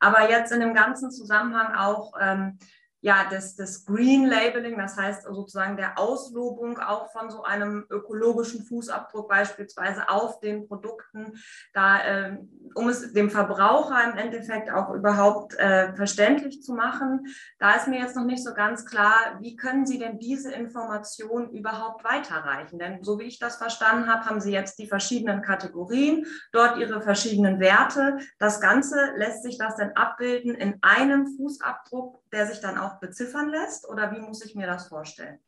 Aber 0.00 0.30
jetzt 0.30 0.50
in 0.50 0.60
dem 0.60 0.72
ganzen 0.72 1.10
Zusammenhang 1.10 1.74
auch 1.74 2.14
ähm, 2.18 2.58
ja, 3.00 3.28
das, 3.30 3.54
das 3.54 3.84
Green 3.84 4.26
Labeling, 4.26 4.76
das 4.76 4.96
heißt 4.96 5.24
sozusagen 5.24 5.76
der 5.76 5.98
Auslobung 5.98 6.78
auch 6.78 7.12
von 7.12 7.30
so 7.30 7.44
einem 7.44 7.86
ökologischen 7.90 8.64
Fußabdruck 8.64 9.28
beispielsweise 9.28 10.08
auf 10.08 10.40
den 10.40 10.66
Produkten, 10.66 11.38
da, 11.72 12.00
äh, 12.02 12.38
um 12.74 12.88
es 12.88 13.12
dem 13.12 13.30
Verbraucher 13.30 14.02
im 14.10 14.18
Endeffekt 14.18 14.70
auch 14.70 14.90
überhaupt 14.90 15.54
äh, 15.58 15.94
verständlich 15.94 16.62
zu 16.62 16.74
machen. 16.74 17.26
Da 17.60 17.76
ist 17.76 17.86
mir 17.86 18.00
jetzt 18.00 18.16
noch 18.16 18.24
nicht 18.24 18.42
so 18.42 18.52
ganz 18.52 18.84
klar, 18.84 19.38
wie 19.40 19.54
können 19.54 19.86
Sie 19.86 19.98
denn 19.98 20.18
diese 20.18 20.52
Information 20.52 21.50
überhaupt 21.50 22.02
weiterreichen? 22.02 22.80
Denn 22.80 23.04
so 23.04 23.20
wie 23.20 23.24
ich 23.24 23.38
das 23.38 23.56
verstanden 23.56 24.12
habe, 24.12 24.24
haben 24.24 24.40
Sie 24.40 24.52
jetzt 24.52 24.78
die 24.78 24.88
verschiedenen 24.88 25.42
Kategorien, 25.42 26.26
dort 26.50 26.78
Ihre 26.78 27.00
verschiedenen 27.00 27.60
Werte. 27.60 28.18
Das 28.40 28.60
Ganze 28.60 29.12
lässt 29.16 29.44
sich 29.44 29.56
das 29.56 29.76
denn 29.76 29.96
abbilden 29.96 30.56
in 30.56 30.78
einem 30.82 31.28
Fußabdruck, 31.36 32.27
der 32.32 32.46
sich 32.46 32.60
dann 32.60 32.78
auch 32.78 33.00
beziffern 33.00 33.50
lässt? 33.50 33.88
Oder 33.88 34.12
wie 34.12 34.20
muss 34.20 34.44
ich 34.44 34.54
mir 34.54 34.66
das 34.66 34.88
vorstellen? 34.88 35.38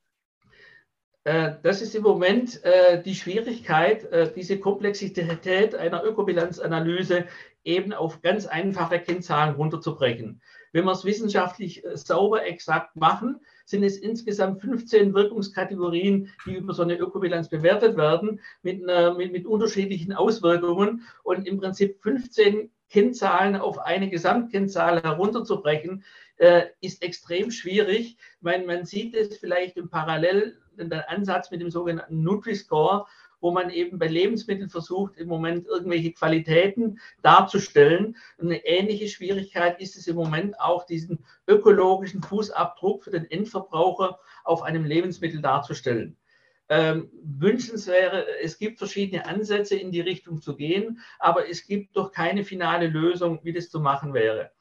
Äh, 1.25 1.53
das 1.63 1.83
ist 1.83 1.95
im 1.95 2.03
Moment 2.03 2.65
äh, 2.65 3.03
die 3.03 3.15
Schwierigkeit, 3.15 4.05
äh, 4.05 4.33
diese 4.35 4.59
Komplexität 4.59 5.75
einer 5.75 6.03
Ökobilanzanalyse 6.03 7.27
eben 7.63 7.93
auf 7.93 8.23
ganz 8.23 8.47
einfache 8.47 9.01
Kennzahlen 9.01 9.55
runterzubrechen. 9.55 10.41
Wenn 10.73 10.85
wir 10.85 10.93
es 10.93 11.05
wissenschaftlich 11.05 11.85
sauber 11.95 12.47
exakt 12.47 12.97
machen, 12.97 13.41
sind 13.67 13.83
es 13.83 13.99
insgesamt 13.99 14.63
15 14.63 15.13
Wirkungskategorien, 15.13 16.31
die 16.47 16.55
über 16.55 16.73
so 16.73 16.83
eine 16.83 16.97
Ökobilanz 16.97 17.51
bewertet 17.51 17.99
werden, 17.99 18.41
mit, 18.63 18.81
mit, 19.17 19.33
mit 19.33 19.47
unterschiedlichen 19.47 20.13
Auswirkungen 20.13 21.03
und 21.23 21.47
im 21.47 21.59
Prinzip 21.59 22.01
15 22.01 22.71
Kennzahlen 22.89 23.57
auf 23.57 23.79
eine 23.79 24.09
Gesamtkennzahl 24.09 25.03
herunterzubrechen, 25.03 26.05
äh, 26.41 26.69
ist 26.81 27.03
extrem 27.03 27.51
schwierig. 27.51 28.17
Meine, 28.41 28.65
man 28.65 28.87
sieht 28.87 29.15
es 29.15 29.37
vielleicht 29.37 29.77
im 29.77 29.91
Parallel, 29.91 30.57
den 30.77 30.91
Ansatz 30.93 31.51
mit 31.51 31.61
dem 31.61 31.71
sogenannten 31.71 32.23
Nutri-Score, 32.23 33.07
wo 33.41 33.51
man 33.51 33.69
eben 33.69 33.99
bei 33.99 34.07
Lebensmitteln 34.07 34.71
versucht, 34.71 35.17
im 35.19 35.29
Moment 35.29 35.67
irgendwelche 35.67 36.13
Qualitäten 36.13 36.99
darzustellen. 37.23 38.17
Eine 38.39 38.65
ähnliche 38.65 39.09
Schwierigkeit 39.09 39.81
ist 39.81 39.97
es 39.97 40.07
im 40.07 40.17
Moment 40.17 40.59
auch, 40.59 40.87
diesen 40.87 41.25
ökologischen 41.47 42.23
Fußabdruck 42.23 43.05
für 43.05 43.11
den 43.11 43.31
Endverbraucher 43.31 44.19
auf 44.45 44.63
einem 44.63 44.85
Lebensmittel 44.85 45.43
darzustellen. 45.43 46.17
Ähm, 46.71 47.11
wünschenswert, 47.23 48.27
es 48.43 48.57
gibt 48.59 48.79
verschiedene 48.79 49.27
Ansätze 49.27 49.77
in 49.77 49.91
die 49.91 50.01
Richtung 50.01 50.41
zu 50.41 50.57
gehen, 50.57 51.01
aber 51.19 51.51
es 51.51 51.67
gibt 51.67 51.97
doch 51.97 52.13
keine 52.13 52.45
finale 52.45 52.87
Lösung, 52.87 53.41
wie 53.43 53.53
das 53.53 53.69
zu 53.69 53.81
machen 53.81 54.15
wäre. 54.15 54.53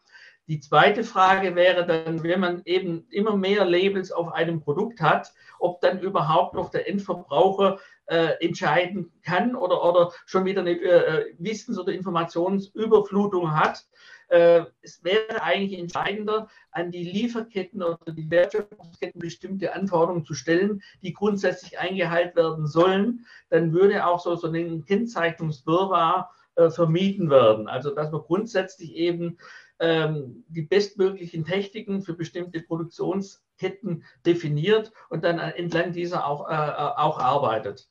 Die 0.49 0.59
zweite 0.59 1.03
Frage 1.03 1.53
wäre 1.53 1.85
dann, 1.85 2.23
wenn 2.23 2.39
man 2.39 2.63
eben 2.65 3.05
immer 3.11 3.37
mehr 3.37 3.65
Labels 3.65 4.11
auf 4.11 4.33
einem 4.33 4.61
Produkt 4.61 4.99
hat, 4.99 5.31
ob 5.59 5.79
dann 5.79 5.99
überhaupt 5.99 6.55
noch 6.55 6.71
der 6.71 6.89
Endverbraucher 6.89 7.77
äh, 8.07 8.43
entscheiden 8.43 9.11
kann 9.21 9.55
oder, 9.55 9.83
oder 9.87 10.11
schon 10.25 10.45
wieder 10.45 10.61
eine 10.61 10.71
äh, 10.71 11.35
Wissens- 11.37 11.77
oder 11.77 11.93
Informationsüberflutung 11.93 13.55
hat. 13.55 13.85
Äh, 14.29 14.63
es 14.81 15.03
wäre 15.03 15.39
eigentlich 15.43 15.79
entscheidender, 15.79 16.47
an 16.71 16.89
die 16.89 17.03
Lieferketten 17.03 17.83
oder 17.83 17.99
die 18.11 18.31
Wertschöpfungsketten 18.31 19.21
bestimmte 19.21 19.75
Anforderungen 19.75 20.25
zu 20.25 20.33
stellen, 20.33 20.81
die 21.03 21.13
grundsätzlich 21.13 21.77
eingehalten 21.77 22.35
werden 22.35 22.65
sollen. 22.65 23.27
Dann 23.49 23.71
würde 23.71 24.03
auch 24.07 24.19
so, 24.19 24.35
so 24.35 24.47
ein 24.47 24.83
Kennzeichnungswirrwarr 24.83 26.31
äh, 26.55 26.71
vermieden 26.71 27.29
werden. 27.29 27.67
Also 27.67 27.93
dass 27.93 28.11
man 28.11 28.21
grundsätzlich 28.21 28.95
eben 28.95 29.37
ähm, 29.79 30.43
die 30.49 30.63
bestmöglichen 30.63 31.45
Techniken 31.45 32.01
für 32.01 32.13
bestimmte 32.13 32.61
Produktionsketten 32.61 34.03
definiert 34.25 34.91
und 35.09 35.23
dann 35.23 35.39
entlang 35.39 35.93
dieser 35.93 36.25
auch, 36.25 36.49
äh, 36.49 36.53
äh, 36.53 36.91
auch 36.97 37.19
arbeitet. 37.19 37.89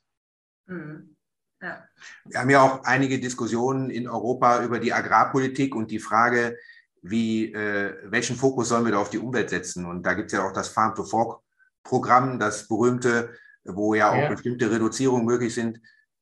Mhm. 0.67 1.15
Ja. 1.61 1.83
Wir 2.25 2.39
haben 2.39 2.49
ja 2.49 2.61
auch 2.61 2.83
einige 2.83 3.19
Diskussionen 3.19 3.89
in 3.89 4.07
Europa 4.07 4.63
über 4.63 4.79
die 4.79 4.93
Agrarpolitik 4.93 5.75
und 5.75 5.91
die 5.91 5.99
Frage, 5.99 6.57
wie, 7.01 7.53
äh, 7.53 7.95
welchen 8.05 8.35
Fokus 8.35 8.69
sollen 8.69 8.85
wir 8.85 8.93
da 8.93 8.99
auf 8.99 9.09
die 9.09 9.17
Umwelt 9.17 9.49
setzen? 9.49 9.85
Und 9.85 10.03
da 10.03 10.13
gibt 10.13 10.27
es 10.27 10.37
ja 10.37 10.47
auch 10.47 10.53
das 10.53 10.69
Farm-to-Fork-Programm, 10.69 12.39
das 12.39 12.67
berühmte, 12.67 13.31
wo 13.63 13.93
ja 13.93 14.11
auch 14.11 14.17
ja. 14.17 14.29
bestimmte 14.29 14.71
Reduzierungen 14.71 15.25
möglich 15.25 15.53
sind. 15.53 15.81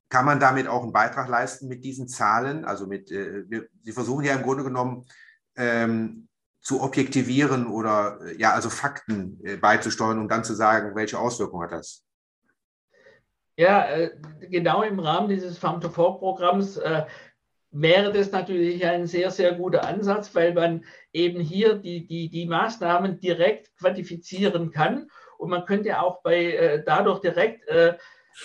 Kann 0.10 0.25
man 0.25 0.39
damit 0.39 0.67
auch 0.67 0.84
einen 0.84 0.93
Beitrag 0.93 1.27
leisten 1.27 1.67
mit 1.67 1.84
diesen 1.84 2.08
Zahlen? 2.08 2.65
Also 2.65 2.88
mit, 2.88 3.12
äh, 3.12 3.43
wir, 3.49 3.67
Sie 3.84 3.91
versuchen 3.91 4.23
ja 4.23 4.34
im 4.34 4.43
Grunde 4.43 4.63
genommen 4.63 5.06
ähm, 5.58 6.28
zu 6.62 6.82
objektivieren 6.82 7.67
oder 7.67 8.20
äh, 8.26 8.38
ja, 8.38 8.54
also 8.54 8.70
Fakten 8.70 9.39
äh, 9.43 9.58
beizusteuern 9.58 10.20
und 10.20 10.30
dann 10.30 10.43
zu 10.43 10.54
sagen, 10.54 10.96
welche 10.96 11.20
Auswirkungen 11.20 11.63
hat 11.63 11.72
das? 11.72 12.04
Ja, 13.56 13.88
äh, 13.88 14.12
genau 14.50 14.84
im 14.84 15.00
Rahmen 15.00 15.30
dieses 15.30 15.58
Farm-to-Fork-Programms 15.58 16.78
äh, 16.78 17.06
wäre 17.72 18.12
das 18.12 18.32
natürlich 18.32 18.86
ein 18.86 19.08
sehr, 19.08 19.32
sehr 19.32 19.54
guter 19.54 19.86
Ansatz, 19.86 20.36
weil 20.36 20.54
man 20.54 20.84
eben 21.12 21.39
hier 21.39 21.76
die, 21.76 22.06
die, 22.06 22.30
die 22.30 22.46
Maßnahmen 22.46 23.20
direkt 23.20 23.76
quantifizieren 23.78 24.72
kann 24.72 25.10
und 25.38 25.50
man 25.50 25.65
könnte 25.65 26.00
auch 26.00 26.22
bei, 26.22 26.54
äh, 26.54 26.84
dadurch 26.86 27.22
direkt 27.22 27.67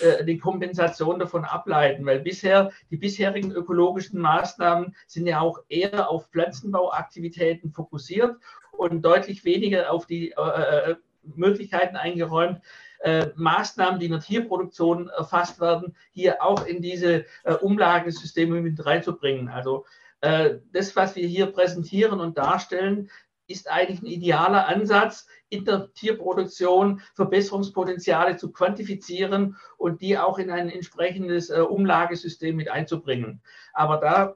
äh, 0.01 0.23
die 0.25 0.37
Kompensation 0.37 1.19
davon 1.19 1.45
ableiten, 1.45 2.05
weil 2.05 2.19
bisher 2.19 2.71
die 2.89 2.97
bisherigen 2.97 3.51
ökologischen 3.51 4.19
Maßnahmen 4.19 4.95
sind 5.07 5.27
ja 5.27 5.41
auch 5.41 5.59
eher 5.69 6.09
auf 6.09 6.29
Pflanzenbauaktivitäten 6.29 7.71
fokussiert 7.71 8.37
und 8.71 9.03
deutlich 9.03 9.45
weniger 9.45 9.91
auf 9.91 10.05
die 10.05 10.31
äh, 10.31 10.91
äh 10.91 10.95
Möglichkeiten 11.35 11.95
eingeräumt, 11.95 12.59
äh, 12.99 13.27
Maßnahmen, 13.35 13.99
die 13.99 14.07
in 14.07 14.11
der 14.11 14.21
Tierproduktion 14.21 15.09
erfasst 15.09 15.59
werden, 15.61 15.95
hier 16.11 16.41
auch 16.41 16.65
in 16.65 16.81
diese 16.81 17.25
äh, 17.43 17.53
Umlagesysteme 17.61 18.61
mit 18.61 18.85
reinzubringen. 18.85 19.47
Also 19.47 19.85
äh, 20.21 20.59
das, 20.71 20.95
was 20.95 21.15
wir 21.15 21.27
hier 21.27 21.47
präsentieren 21.47 22.21
und 22.21 22.37
darstellen, 22.37 23.09
ist 23.47 23.69
eigentlich 23.69 24.01
ein 24.01 24.07
idealer 24.07 24.67
Ansatz, 24.67 25.27
in 25.49 25.65
der 25.65 25.93
Tierproduktion 25.93 27.01
Verbesserungspotenziale 27.13 28.37
zu 28.37 28.51
quantifizieren 28.51 29.57
und 29.77 30.01
die 30.01 30.17
auch 30.17 30.39
in 30.39 30.49
ein 30.49 30.69
entsprechendes 30.69 31.49
äh, 31.49 31.59
Umlagesystem 31.59 32.55
mit 32.55 32.71
einzubringen. 32.71 33.41
Aber 33.73 33.97
da 33.97 34.35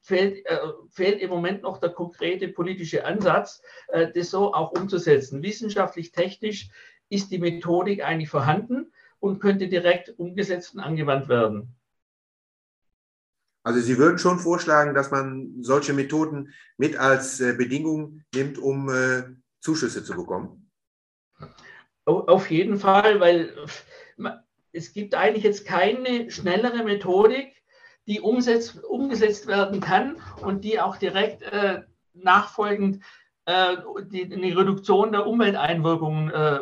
fehlt, 0.00 0.44
äh, 0.46 0.58
fehlt, 0.90 1.20
im 1.20 1.30
Moment 1.30 1.62
noch 1.62 1.78
der 1.78 1.90
konkrete 1.90 2.48
politische 2.48 3.04
Ansatz, 3.04 3.62
äh, 3.88 4.10
das 4.12 4.30
so 4.30 4.52
auch 4.52 4.72
umzusetzen. 4.72 5.42
Wissenschaftlich, 5.42 6.10
technisch 6.10 6.70
ist 7.08 7.30
die 7.30 7.38
Methodik 7.38 8.02
eigentlich 8.02 8.30
vorhanden 8.30 8.92
und 9.20 9.38
könnte 9.38 9.68
direkt 9.68 10.18
umgesetzt 10.18 10.74
und 10.74 10.80
angewandt 10.80 11.28
werden. 11.28 11.76
Also 13.64 13.80
Sie 13.80 13.98
würden 13.98 14.18
schon 14.18 14.38
vorschlagen, 14.38 14.94
dass 14.94 15.10
man 15.10 15.54
solche 15.60 15.92
Methoden 15.92 16.52
mit 16.76 16.96
als 16.96 17.40
äh, 17.40 17.54
Bedingung 17.54 18.22
nimmt, 18.34 18.58
um 18.58 18.88
äh, 18.88 19.22
Zuschüsse 19.60 20.02
zu 20.02 20.14
bekommen? 20.14 20.70
Auf 22.04 22.50
jeden 22.50 22.78
Fall, 22.78 23.20
weil 23.20 23.54
es 24.72 24.92
gibt 24.92 25.14
eigentlich 25.14 25.44
jetzt 25.44 25.64
keine 25.64 26.30
schnellere 26.30 26.82
Methodik, 26.82 27.62
die 28.08 28.20
umsetzt, 28.20 28.82
umgesetzt 28.82 29.46
werden 29.46 29.80
kann 29.80 30.16
und 30.40 30.64
die 30.64 30.80
auch 30.80 30.96
direkt 30.96 31.42
äh, 31.42 31.82
nachfolgend 32.14 33.04
äh, 33.46 33.76
die, 34.06 34.28
die, 34.28 34.52
Reduktion 34.52 35.12
der 35.12 35.26
Umwelteinwirkungen 35.26 36.30
äh, 36.30 36.60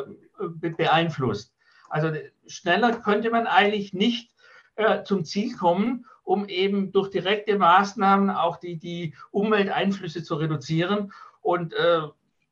beeinflusst. 0.77 1.55
Also 1.89 2.11
schneller 2.45 2.97
könnte 2.97 3.31
man 3.31 3.47
eigentlich 3.47 3.93
nicht 3.93 4.31
äh, 4.75 5.03
zum 5.03 5.25
Ziel 5.25 5.55
kommen 5.55 6.05
um 6.23 6.47
eben 6.47 6.91
durch 6.91 7.09
direkte 7.09 7.57
Maßnahmen 7.57 8.29
auch 8.29 8.57
die, 8.57 8.77
die 8.77 9.15
Umwelteinflüsse 9.31 10.23
zu 10.23 10.35
reduzieren. 10.35 11.11
Und 11.41 11.73
äh, 11.73 12.01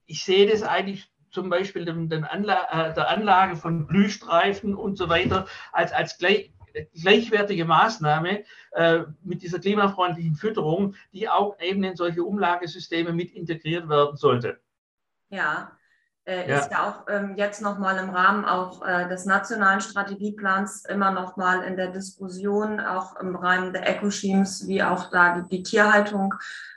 ich 0.06 0.24
sehe 0.24 0.50
das 0.50 0.64
eigentlich 0.64 1.12
zum 1.32 1.50
Beispiel 1.50 1.86
den, 1.86 2.10
den 2.10 2.24
Anla 2.24 2.90
äh, 2.90 2.94
der 2.94 3.10
Anlage 3.10 3.56
von 3.56 3.86
Blühstreifen 3.86 4.76
und 4.76 4.98
so 4.98 5.10
weiter 5.10 5.48
als, 5.72 5.92
als 5.92 6.18
gleich, 6.18 6.52
gleichwertige 6.94 7.66
Maßnahme 7.66 8.44
äh, 8.72 9.00
mit 9.24 9.42
dieser 9.42 9.60
klimafreundlichen 9.60 10.36
Fütterung, 10.36 10.96
die 11.14 11.30
auch 11.30 11.60
eben 11.60 11.84
in 11.84 11.96
solche 11.96 12.24
Umlagesysteme 12.24 13.14
mit 13.14 13.32
integriert 13.32 13.90
werden 13.90 14.18
sollte. 14.18 14.60
Ja, 15.30 15.78
äh, 16.30 16.50
ja. 16.50 16.60
ist 16.60 16.72
ja 16.72 16.88
auch 16.88 17.12
ähm, 17.12 17.34
jetzt 17.36 17.62
nochmal 17.62 17.98
im 17.98 18.12
Rahmen 18.12 18.46
auch 18.46 18.86
äh, 18.86 19.08
des 19.10 19.26
nationalen 19.26 19.82
Strategieplans 19.82 20.86
immer 20.86 21.12
nochmal 21.12 21.64
in 21.64 21.76
der 21.76 21.88
Diskussion, 21.88 22.80
auch 22.80 23.20
im 23.20 23.36
Rahmen 23.36 23.74
der 23.74 23.90
Ecoschemes, 23.90 24.68
wie 24.68 24.84
auch 24.84 25.10
da 25.10 25.40
die, 25.40 25.58
die 25.58 25.64
Tierhaltung 25.64 26.36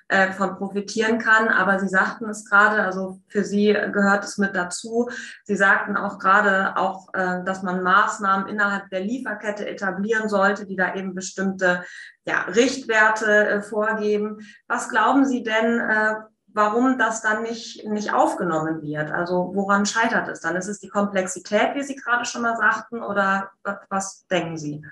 äh, 0.09 0.33
von 0.33 0.57
profitieren 0.57 1.19
kann. 1.19 1.49
Aber 1.49 1.79
Sie 1.79 1.89
sagten 1.89 2.29
es 2.31 2.49
gerade, 2.49 2.83
also 2.83 3.21
für 3.29 3.45
Sie 3.45 3.73
gehört 3.93 4.25
es 4.25 4.39
mit 4.39 4.57
dazu. 4.57 5.11
Sie 5.45 5.57
sagten 5.57 5.97
auch 5.97 6.19
gerade 6.19 6.77
auch, 6.77 7.13
äh, 7.13 7.45
dass 7.45 7.63
man 7.63 7.83
Maßnahmen 7.83 8.49
innerhalb 8.49 8.89
der 8.89 9.01
Lieferkette 9.01 9.69
etablieren 9.69 10.29
sollte, 10.29 10.67
die 10.67 10.77
da 10.77 10.95
eben 10.95 11.15
bestimmte 11.15 11.85
ja, 12.25 12.43
Richtwerte 12.43 13.49
äh, 13.49 13.63
vorgeben. 13.63 14.39
Was 14.67 14.89
glauben 14.89 15.27
Sie 15.27 15.43
denn, 15.43 15.81
warum 16.55 16.99
das 16.99 17.23
dann 17.23 17.43
nicht, 17.43 17.87
nicht 17.87 18.13
aufgenommen 18.13 18.83
wird. 18.83 19.11
Also 19.11 19.51
woran 19.55 19.87
scheitert 19.87 20.29
es 20.29 20.41
dann? 20.41 20.57
Ist 20.57 20.69
es 20.69 20.81
die 20.81 20.89
Komplexität, 20.89 21.75
wie 21.75 21.83
Sie 21.83 21.97
gerade 21.97 22.25
schon 22.25 22.43
mal 22.43 22.57
sagten, 22.57 23.03
oder 23.03 23.51
was 23.89 24.27
denken 24.27 24.57
Sie? 24.57 24.85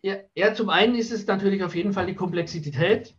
Ja, 0.00 0.16
ja 0.34 0.54
zum 0.54 0.70
einen 0.70 0.94
ist 0.94 1.12
es 1.12 1.26
natürlich 1.26 1.62
auf 1.62 1.74
jeden 1.74 1.92
Fall 1.92 2.06
die 2.06 2.16
Komplexität. 2.16 3.14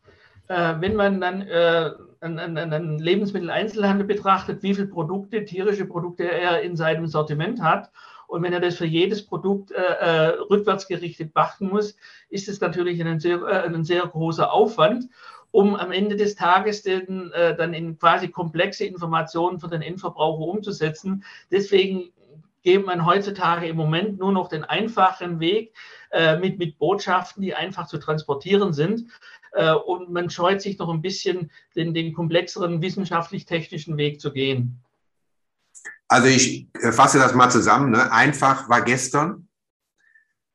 Äh, 0.47 0.75
wenn 0.79 0.95
man 0.95 1.21
dann 1.21 1.41
äh, 1.41 1.91
einen, 2.19 2.57
einen 2.57 2.99
Lebensmitteleinzelhandel 2.99 4.05
betrachtet, 4.05 4.61
wie 4.63 4.75
viele 4.75 4.87
Produkte, 4.87 5.45
tierische 5.45 5.85
Produkte 5.85 6.29
er 6.29 6.61
in 6.61 6.75
seinem 6.75 7.07
Sortiment 7.07 7.61
hat 7.61 7.91
und 8.27 8.43
wenn 8.43 8.51
er 8.51 8.59
das 8.59 8.75
für 8.75 8.85
jedes 8.85 9.25
Produkt 9.25 9.71
äh, 9.71 9.77
äh 9.77 10.27
rückwärtsgerichtet 10.49 11.33
beachten 11.33 11.69
muss, 11.69 11.95
ist 12.29 12.49
es 12.49 12.59
natürlich 12.59 13.01
ein 13.01 13.19
sehr, 13.19 13.41
äh, 13.43 13.65
ein 13.65 13.85
sehr 13.85 14.05
großer 14.05 14.51
Aufwand 14.51 15.07
um 15.53 15.75
am 15.75 15.91
Ende 15.91 16.15
des 16.15 16.35
Tages 16.35 16.81
den, 16.81 17.31
äh, 17.31 17.55
dann 17.55 17.75
in 17.75 17.99
quasi 17.99 18.27
komplexe 18.27 18.85
Informationen 18.85 19.59
für 19.59 19.67
den 19.67 19.83
Endverbraucher 19.83 20.47
umzusetzen. 20.47 21.23
Deswegen 21.51 22.11
geht 22.63 22.83
man 22.83 23.05
heutzutage 23.05 23.67
im 23.67 23.75
Moment 23.75 24.17
nur 24.17 24.31
noch 24.31 24.49
den 24.49 24.63
einfachen 24.63 25.39
Weg 25.39 25.75
äh, 26.11 26.37
mit, 26.39 26.57
mit 26.57 26.79
Botschaften, 26.79 27.43
die 27.43 27.53
einfach 27.53 27.85
zu 27.85 27.99
transportieren 27.99 28.73
sind. 28.73 29.05
Äh, 29.51 29.73
und 29.73 30.11
man 30.11 30.31
scheut 30.31 30.59
sich 30.59 30.79
noch 30.79 30.89
ein 30.89 31.03
bisschen, 31.03 31.51
den, 31.75 31.93
den 31.93 32.15
komplexeren 32.15 32.81
wissenschaftlich-technischen 32.81 33.95
Weg 33.97 34.19
zu 34.19 34.33
gehen. 34.33 34.79
Also 36.07 36.29
ich 36.29 36.67
äh, 36.81 36.91
fasse 36.91 37.19
das 37.19 37.35
mal 37.35 37.51
zusammen. 37.51 37.91
Ne? 37.91 38.11
Einfach 38.11 38.69
war 38.69 38.81
gestern. 38.81 39.47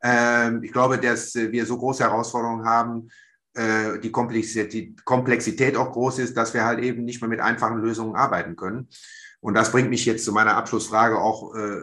Ähm, 0.03 0.65
ich 0.65 0.73
glaube, 0.73 0.99
dass 0.99 1.37
wir 1.37 1.65
so 1.67 1.79
große 1.79 2.03
Herausforderungen 2.03 2.65
haben, 2.65 3.11
äh, 3.55 3.99
die 3.99 4.13
Komplexität, 4.13 5.05
Komplexität 5.05 5.77
auch 5.77 5.93
groß 5.93 6.19
ist, 6.21 6.37
dass 6.37 6.55
wir 6.55 6.65
halt 6.65 6.81
eben 6.81 7.05
nicht 7.05 7.21
mehr 7.21 7.29
mit 7.29 7.41
einfachen 7.41 7.79
Lösungen 7.79 8.17
arbeiten 8.17 8.57
können. 8.57 8.89
Und 9.41 9.55
das 9.55 9.73
bringt 9.73 9.91
mich 9.91 10.05
jetzt 10.05 10.25
zu 10.25 10.33
meiner 10.33 10.57
Abschlussfrage 10.57 11.19
auch 11.19 11.55
äh, 11.55 11.81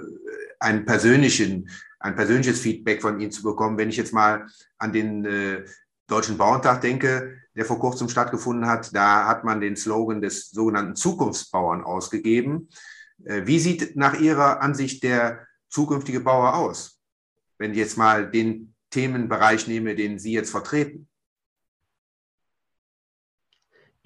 einen 0.59 0.85
persönlichen, 0.85 1.69
ein 1.99 2.15
persönliches 2.15 2.59
Feedback 2.59 3.01
von 3.01 3.19
Ihnen 3.19 3.31
zu 3.31 3.43
bekommen. 3.43 3.77
Wenn 3.77 3.89
ich 3.89 3.97
jetzt 3.97 4.13
mal 4.13 4.47
an 4.77 4.91
den 4.91 5.25
äh, 5.25 5.65
Deutschen 6.07 6.37
Bauerntag 6.37 6.81
denke, 6.81 7.37
der 7.55 7.65
vor 7.65 7.79
kurzem 7.79 8.09
stattgefunden 8.09 8.67
hat, 8.67 8.93
da 8.93 9.27
hat 9.27 9.43
man 9.43 9.61
den 9.61 9.75
Slogan 9.75 10.21
des 10.21 10.51
sogenannten 10.51 10.95
Zukunftsbauern 10.95 11.83
ausgegeben. 11.83 12.69
Äh, 13.23 13.43
wie 13.45 13.59
sieht 13.59 13.95
nach 13.95 14.19
Ihrer 14.19 14.61
Ansicht 14.61 15.03
der 15.03 15.47
zukünftige 15.69 16.19
Bauer 16.19 16.55
aus? 16.55 16.99
Wenn 17.57 17.71
ich 17.71 17.77
jetzt 17.77 17.97
mal 17.97 18.29
den 18.29 18.75
Themenbereich 18.89 19.67
nehme, 19.67 19.95
den 19.95 20.19
Sie 20.19 20.33
jetzt 20.33 20.51
vertreten. 20.51 21.07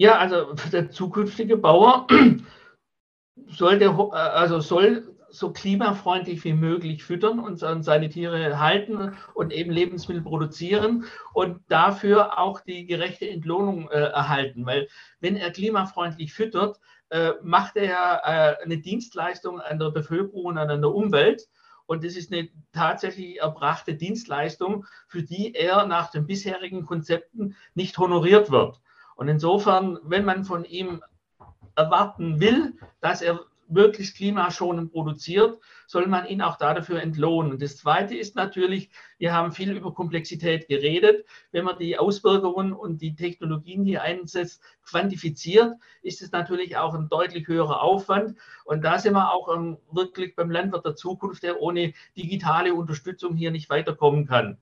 Ja, 0.00 0.16
also 0.16 0.54
der 0.72 0.90
zukünftige 0.90 1.58
Bauer 1.58 2.06
soll, 3.48 3.78
der, 3.78 3.90
also 4.12 4.58
soll 4.60 5.14
so 5.28 5.52
klimafreundlich 5.52 6.42
wie 6.42 6.54
möglich 6.54 7.04
füttern 7.04 7.38
und 7.38 7.58
seine 7.58 8.08
Tiere 8.08 8.58
halten 8.58 9.14
und 9.34 9.52
eben 9.52 9.70
Lebensmittel 9.70 10.22
produzieren 10.22 11.04
und 11.34 11.60
dafür 11.68 12.38
auch 12.38 12.60
die 12.60 12.86
gerechte 12.86 13.28
Entlohnung 13.28 13.90
äh, 13.90 13.98
erhalten. 13.98 14.64
Weil 14.64 14.88
wenn 15.20 15.36
er 15.36 15.50
klimafreundlich 15.50 16.32
füttert, 16.32 16.80
äh, 17.10 17.32
macht 17.42 17.76
er 17.76 18.22
äh, 18.24 18.64
eine 18.64 18.78
Dienstleistung 18.78 19.60
an 19.60 19.78
der 19.78 19.90
Bevölkerung 19.90 20.46
und 20.46 20.58
an 20.58 20.80
der 20.80 20.94
Umwelt. 20.94 21.46
Und 21.84 22.04
das 22.04 22.16
ist 22.16 22.32
eine 22.32 22.48
tatsächlich 22.72 23.38
erbrachte 23.38 23.96
Dienstleistung, 23.96 24.86
für 25.08 25.22
die 25.22 25.54
er 25.54 25.84
nach 25.86 26.10
den 26.10 26.26
bisherigen 26.26 26.86
Konzepten 26.86 27.54
nicht 27.74 27.98
honoriert 27.98 28.50
wird. 28.50 28.80
Und 29.20 29.28
insofern, 29.28 29.98
wenn 30.02 30.24
man 30.24 30.44
von 30.44 30.64
ihm 30.64 31.02
erwarten 31.76 32.40
will, 32.40 32.78
dass 33.02 33.20
er 33.20 33.40
möglichst 33.68 34.16
klimaschonend 34.16 34.92
produziert, 34.92 35.58
soll 35.86 36.06
man 36.06 36.26
ihn 36.26 36.40
auch 36.40 36.56
dafür 36.56 37.02
entlohnen. 37.02 37.58
Das 37.58 37.76
Zweite 37.76 38.16
ist 38.16 38.34
natürlich, 38.34 38.88
wir 39.18 39.34
haben 39.34 39.52
viel 39.52 39.76
über 39.76 39.92
Komplexität 39.92 40.68
geredet. 40.68 41.26
Wenn 41.52 41.66
man 41.66 41.78
die 41.78 41.98
Auswirkungen 41.98 42.72
und 42.72 43.02
die 43.02 43.14
Technologien 43.14 43.84
hier 43.84 44.00
einsetzt, 44.00 44.62
quantifiziert, 44.84 45.74
ist 46.00 46.22
es 46.22 46.32
natürlich 46.32 46.78
auch 46.78 46.94
ein 46.94 47.10
deutlich 47.10 47.46
höherer 47.46 47.82
Aufwand. 47.82 48.38
Und 48.64 48.82
da 48.82 48.98
sind 48.98 49.12
wir 49.12 49.34
auch 49.34 49.48
wirklich 49.92 50.34
beim 50.34 50.50
Landwirt 50.50 50.86
der 50.86 50.96
Zukunft, 50.96 51.42
der 51.42 51.60
ohne 51.60 51.92
digitale 52.16 52.72
Unterstützung 52.72 53.36
hier 53.36 53.50
nicht 53.50 53.68
weiterkommen 53.68 54.26
kann. 54.26 54.56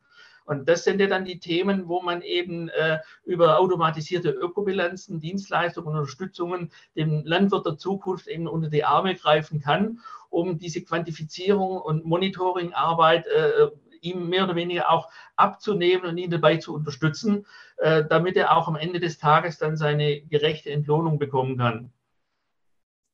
Und 0.48 0.66
das 0.66 0.84
sind 0.84 0.98
ja 0.98 1.06
dann 1.06 1.26
die 1.26 1.40
Themen, 1.40 1.88
wo 1.88 2.00
man 2.00 2.22
eben 2.22 2.70
äh, 2.70 2.98
über 3.26 3.58
automatisierte 3.58 4.30
Ökobilanzen, 4.30 5.20
Dienstleistungen, 5.20 5.88
Unterstützungen 5.94 6.72
dem 6.96 7.22
Landwirt 7.26 7.66
der 7.66 7.76
Zukunft 7.76 8.26
eben 8.28 8.48
unter 8.48 8.70
die 8.70 8.82
Arme 8.82 9.14
greifen 9.14 9.60
kann, 9.60 10.00
um 10.30 10.58
diese 10.58 10.82
Quantifizierung 10.82 11.76
und 11.76 12.06
Monitoringarbeit 12.06 13.26
äh, 13.26 13.68
ihm 14.00 14.30
mehr 14.30 14.44
oder 14.44 14.56
weniger 14.56 14.90
auch 14.90 15.10
abzunehmen 15.36 16.06
und 16.06 16.16
ihn 16.16 16.30
dabei 16.30 16.56
zu 16.56 16.74
unterstützen, 16.74 17.44
äh, 17.76 18.04
damit 18.08 18.38
er 18.38 18.56
auch 18.56 18.68
am 18.68 18.76
Ende 18.76 19.00
des 19.00 19.18
Tages 19.18 19.58
dann 19.58 19.76
seine 19.76 20.22
gerechte 20.22 20.70
Entlohnung 20.70 21.18
bekommen 21.18 21.58
kann. 21.58 21.92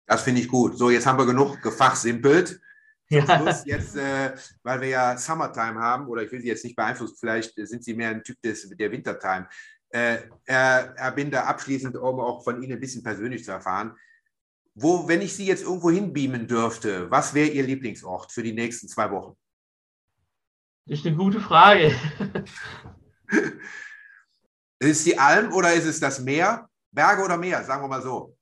Das 0.06 0.22
finde 0.22 0.40
ich 0.40 0.48
gut. 0.48 0.78
So, 0.78 0.88
jetzt 0.88 1.06
haben 1.06 1.18
wir 1.18 1.26
genug 1.26 1.62
gefachsimpelt. 1.62 2.60
Ja. 3.10 3.38
Schluss 3.38 3.64
jetzt, 3.66 3.96
äh, 3.96 4.34
weil 4.62 4.80
wir 4.80 4.88
ja 4.88 5.16
Summertime 5.16 5.78
haben, 5.78 6.06
oder 6.06 6.22
ich 6.22 6.32
will 6.32 6.40
Sie 6.40 6.48
jetzt 6.48 6.64
nicht 6.64 6.76
beeinflussen, 6.76 7.16
vielleicht 7.18 7.54
sind 7.54 7.84
Sie 7.84 7.94
mehr 7.94 8.10
ein 8.10 8.24
Typ 8.24 8.40
des, 8.42 8.68
der 8.68 8.90
Wintertime. 8.90 9.48
Äh, 9.90 10.18
Herr, 10.44 10.94
Herr 10.96 11.12
Binder, 11.12 11.46
abschließend, 11.46 11.96
um 11.96 12.20
auch 12.20 12.42
von 12.42 12.62
Ihnen 12.62 12.72
ein 12.72 12.80
bisschen 12.80 13.02
persönlich 13.02 13.44
zu 13.44 13.52
erfahren, 13.52 13.94
wo, 14.74 15.06
wenn 15.06 15.20
ich 15.20 15.34
Sie 15.34 15.46
jetzt 15.46 15.62
irgendwo 15.62 15.90
hinbeamen 15.90 16.48
dürfte, 16.48 17.10
was 17.10 17.34
wäre 17.34 17.48
Ihr 17.48 17.62
Lieblingsort 17.62 18.32
für 18.32 18.42
die 18.42 18.52
nächsten 18.52 18.88
zwei 18.88 19.10
Wochen? 19.10 19.36
Das 20.86 20.98
ist 20.98 21.06
eine 21.06 21.16
gute 21.16 21.40
Frage. 21.40 21.94
ist 24.78 24.98
es 24.98 25.04
die 25.04 25.18
Alm 25.18 25.52
oder 25.52 25.72
ist 25.72 25.86
es 25.86 26.00
das 26.00 26.20
Meer? 26.20 26.68
Berge 26.90 27.22
oder 27.22 27.36
Meer, 27.36 27.64
sagen 27.64 27.82
wir 27.82 27.88
mal 27.88 28.02
so. 28.02 28.36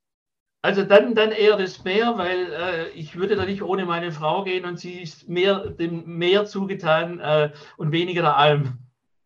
Also 0.64 0.85
dann, 0.85 1.16
dann 1.16 1.33
eher 1.33 1.57
das 1.57 1.83
Meer, 1.83 2.16
weil 2.16 2.53
äh, 2.53 2.88
ich 2.90 3.16
würde 3.16 3.35
da 3.35 3.44
nicht 3.44 3.62
ohne 3.62 3.85
meine 3.85 4.12
Frau 4.12 4.44
gehen 4.44 4.64
und 4.64 4.79
sie 4.79 5.03
ist 5.03 5.29
mehr 5.29 5.66
dem 5.70 6.05
Meer 6.18 6.46
zugetan 6.46 7.18
äh, 7.18 7.51
und 7.77 7.90
weniger 7.90 8.22
der 8.22 8.37
Alm. 8.37 8.79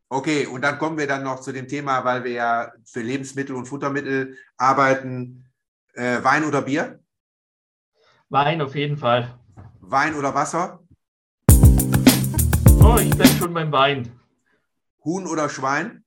Okay, 0.08 0.46
und 0.46 0.62
dann 0.62 0.78
kommen 0.78 0.96
wir 0.96 1.06
dann 1.06 1.24
noch 1.24 1.40
zu 1.40 1.52
dem 1.52 1.68
Thema, 1.68 2.04
weil 2.06 2.24
wir 2.24 2.32
ja 2.32 2.72
für 2.86 3.02
Lebensmittel 3.02 3.54
und 3.54 3.66
Futtermittel 3.66 4.38
arbeiten. 4.56 5.44
Äh, 5.92 6.24
Wein 6.24 6.44
oder 6.44 6.62
Bier? 6.62 7.00
Wein 8.30 8.62
auf 8.62 8.74
jeden 8.74 8.96
Fall. 8.96 9.38
Wein 9.80 10.14
oder 10.14 10.34
Wasser? 10.34 10.80
Oh, 12.82 12.96
ich 12.98 13.10
bleibe 13.10 13.34
schon 13.38 13.52
beim 13.52 13.70
Wein. 13.72 14.10
Huhn 15.04 15.26
oder 15.26 15.50
Schwein? 15.50 16.02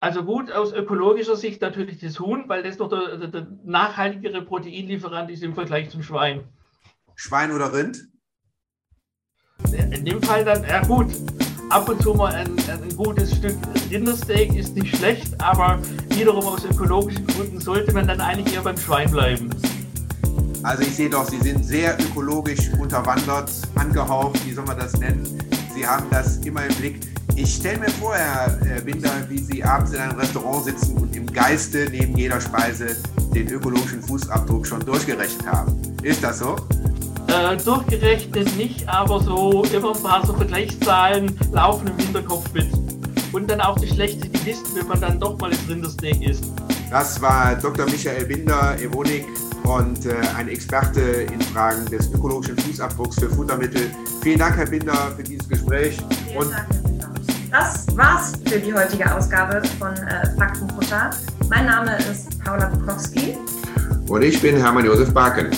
Also 0.00 0.22
gut, 0.22 0.52
aus 0.52 0.72
ökologischer 0.72 1.36
Sicht 1.36 1.60
natürlich 1.60 1.98
das 1.98 2.20
Huhn, 2.20 2.44
weil 2.46 2.62
das 2.62 2.76
doch 2.76 2.88
der, 2.88 3.16
der, 3.16 3.28
der 3.28 3.46
nachhaltigere 3.64 4.42
Proteinlieferant 4.42 5.28
ist 5.28 5.42
im 5.42 5.54
Vergleich 5.54 5.90
zum 5.90 6.04
Schwein. 6.04 6.44
Schwein 7.16 7.50
oder 7.50 7.72
Rind? 7.72 8.06
In 9.72 10.04
dem 10.04 10.22
Fall 10.22 10.44
dann, 10.44 10.62
ja 10.62 10.82
gut, 10.84 11.08
ab 11.70 11.88
und 11.88 12.00
zu 12.00 12.14
mal 12.14 12.32
ein, 12.32 12.56
ein 12.68 12.96
gutes 12.96 13.34
Stück 13.34 13.56
Rindersteak 13.90 14.54
ist 14.54 14.76
nicht 14.76 14.96
schlecht, 14.96 15.34
aber 15.40 15.80
wiederum 16.10 16.46
aus 16.46 16.64
ökologischen 16.64 17.26
Gründen 17.26 17.60
sollte 17.60 17.92
man 17.92 18.06
dann 18.06 18.20
eigentlich 18.20 18.54
eher 18.54 18.62
beim 18.62 18.76
Schwein 18.76 19.10
bleiben. 19.10 19.50
Also 20.62 20.82
ich 20.82 20.94
sehe 20.94 21.10
doch, 21.10 21.24
Sie 21.24 21.38
sind 21.38 21.64
sehr 21.64 21.98
ökologisch 21.98 22.70
unterwandert, 22.78 23.50
angehaucht, 23.74 24.46
wie 24.46 24.52
soll 24.52 24.64
man 24.64 24.78
das 24.78 24.96
nennen? 24.96 25.47
Sie 25.78 25.86
haben 25.86 26.10
das 26.10 26.38
immer 26.38 26.66
im 26.66 26.74
Blick. 26.74 26.98
Ich 27.36 27.54
stelle 27.54 27.78
mir 27.78 27.90
vor, 27.90 28.12
Herr 28.12 28.80
Binder, 28.84 29.12
wie 29.28 29.38
Sie 29.38 29.62
abends 29.62 29.92
in 29.92 30.00
einem 30.00 30.18
Restaurant 30.18 30.64
sitzen 30.64 30.96
und 30.96 31.14
im 31.14 31.32
Geiste 31.32 31.86
neben 31.92 32.18
jeder 32.18 32.40
Speise 32.40 32.96
den 33.32 33.48
ökologischen 33.48 34.02
Fußabdruck 34.02 34.66
schon 34.66 34.80
durchgerechnet 34.80 35.46
haben. 35.46 35.80
Ist 36.02 36.24
das 36.24 36.40
so? 36.40 36.56
Äh, 37.28 37.56
durchgerechnet 37.58 38.56
nicht, 38.56 38.88
aber 38.88 39.20
so 39.20 39.62
immer 39.72 39.94
ein 39.94 40.02
paar 40.02 40.26
so 40.26 40.34
Vergleichszahlen 40.34 41.38
laufen 41.52 41.86
im 41.86 41.96
Hinterkopf 41.96 42.52
mit. 42.52 42.66
Und 43.32 43.48
dann 43.48 43.60
auch 43.60 43.78
die 43.78 43.86
schlechte 43.86 44.28
Gewissen, 44.28 44.66
wenn 44.74 44.88
man 44.88 45.00
dann 45.00 45.20
doch 45.20 45.38
mal 45.38 45.50
das 45.50 45.60
Rindersteak 45.68 46.20
isst. 46.22 46.42
Das 46.90 47.22
war 47.22 47.54
Dr. 47.54 47.86
Michael 47.86 48.24
Binder, 48.24 48.76
Evonik 48.80 49.26
und 49.68 50.06
äh, 50.06 50.14
ein 50.36 50.48
Experte 50.48 51.00
in 51.00 51.40
Fragen 51.40 51.84
des 51.86 52.10
ökologischen 52.12 52.56
Fußabdrucks 52.56 53.20
für 53.20 53.28
Futtermittel. 53.28 53.90
Vielen 54.22 54.38
Dank, 54.38 54.56
Herr 54.56 54.66
Binder, 54.66 55.12
für 55.16 55.22
dieses 55.22 55.48
Gespräch. 55.48 55.98
Vielen 56.26 56.38
und 56.38 56.50
Dank, 56.50 56.66
Herr 56.72 56.82
Binder. 56.82 57.10
Das 57.50 57.86
war's 57.96 58.32
für 58.46 58.58
die 58.58 58.72
heutige 58.72 59.14
Ausgabe 59.14 59.62
von 59.78 59.92
äh, 59.92 60.30
Faktenfutter. 60.36 61.10
Mein 61.48 61.66
Name 61.66 61.96
ist 62.10 62.42
Paula 62.42 62.66
Bukowski. 62.66 63.36
Und 64.08 64.22
ich 64.22 64.40
bin 64.40 64.56
Hermann 64.56 64.86
Josef 64.86 65.12
Barken. 65.12 65.50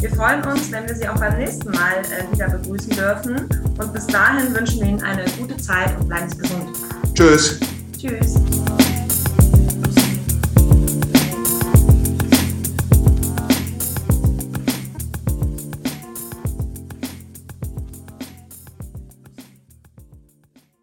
Wir 0.00 0.10
freuen 0.10 0.44
uns, 0.44 0.70
wenn 0.72 0.88
wir 0.88 0.94
Sie 0.94 1.08
auch 1.08 1.18
beim 1.18 1.36
nächsten 1.38 1.70
Mal 1.70 2.02
äh, 2.10 2.32
wieder 2.32 2.48
begrüßen 2.50 2.90
dürfen. 2.90 3.48
Und 3.78 3.92
bis 3.92 4.06
dahin 4.08 4.54
wünschen 4.54 4.80
wir 4.80 4.88
Ihnen 4.88 5.02
eine 5.02 5.24
gute 5.38 5.56
Zeit 5.56 5.96
und 5.98 6.08
bleiben 6.08 6.28
Sie 6.28 6.38
gesund. 6.38 6.76
Tschüss. 7.14 7.60
Tschüss. 7.96 8.34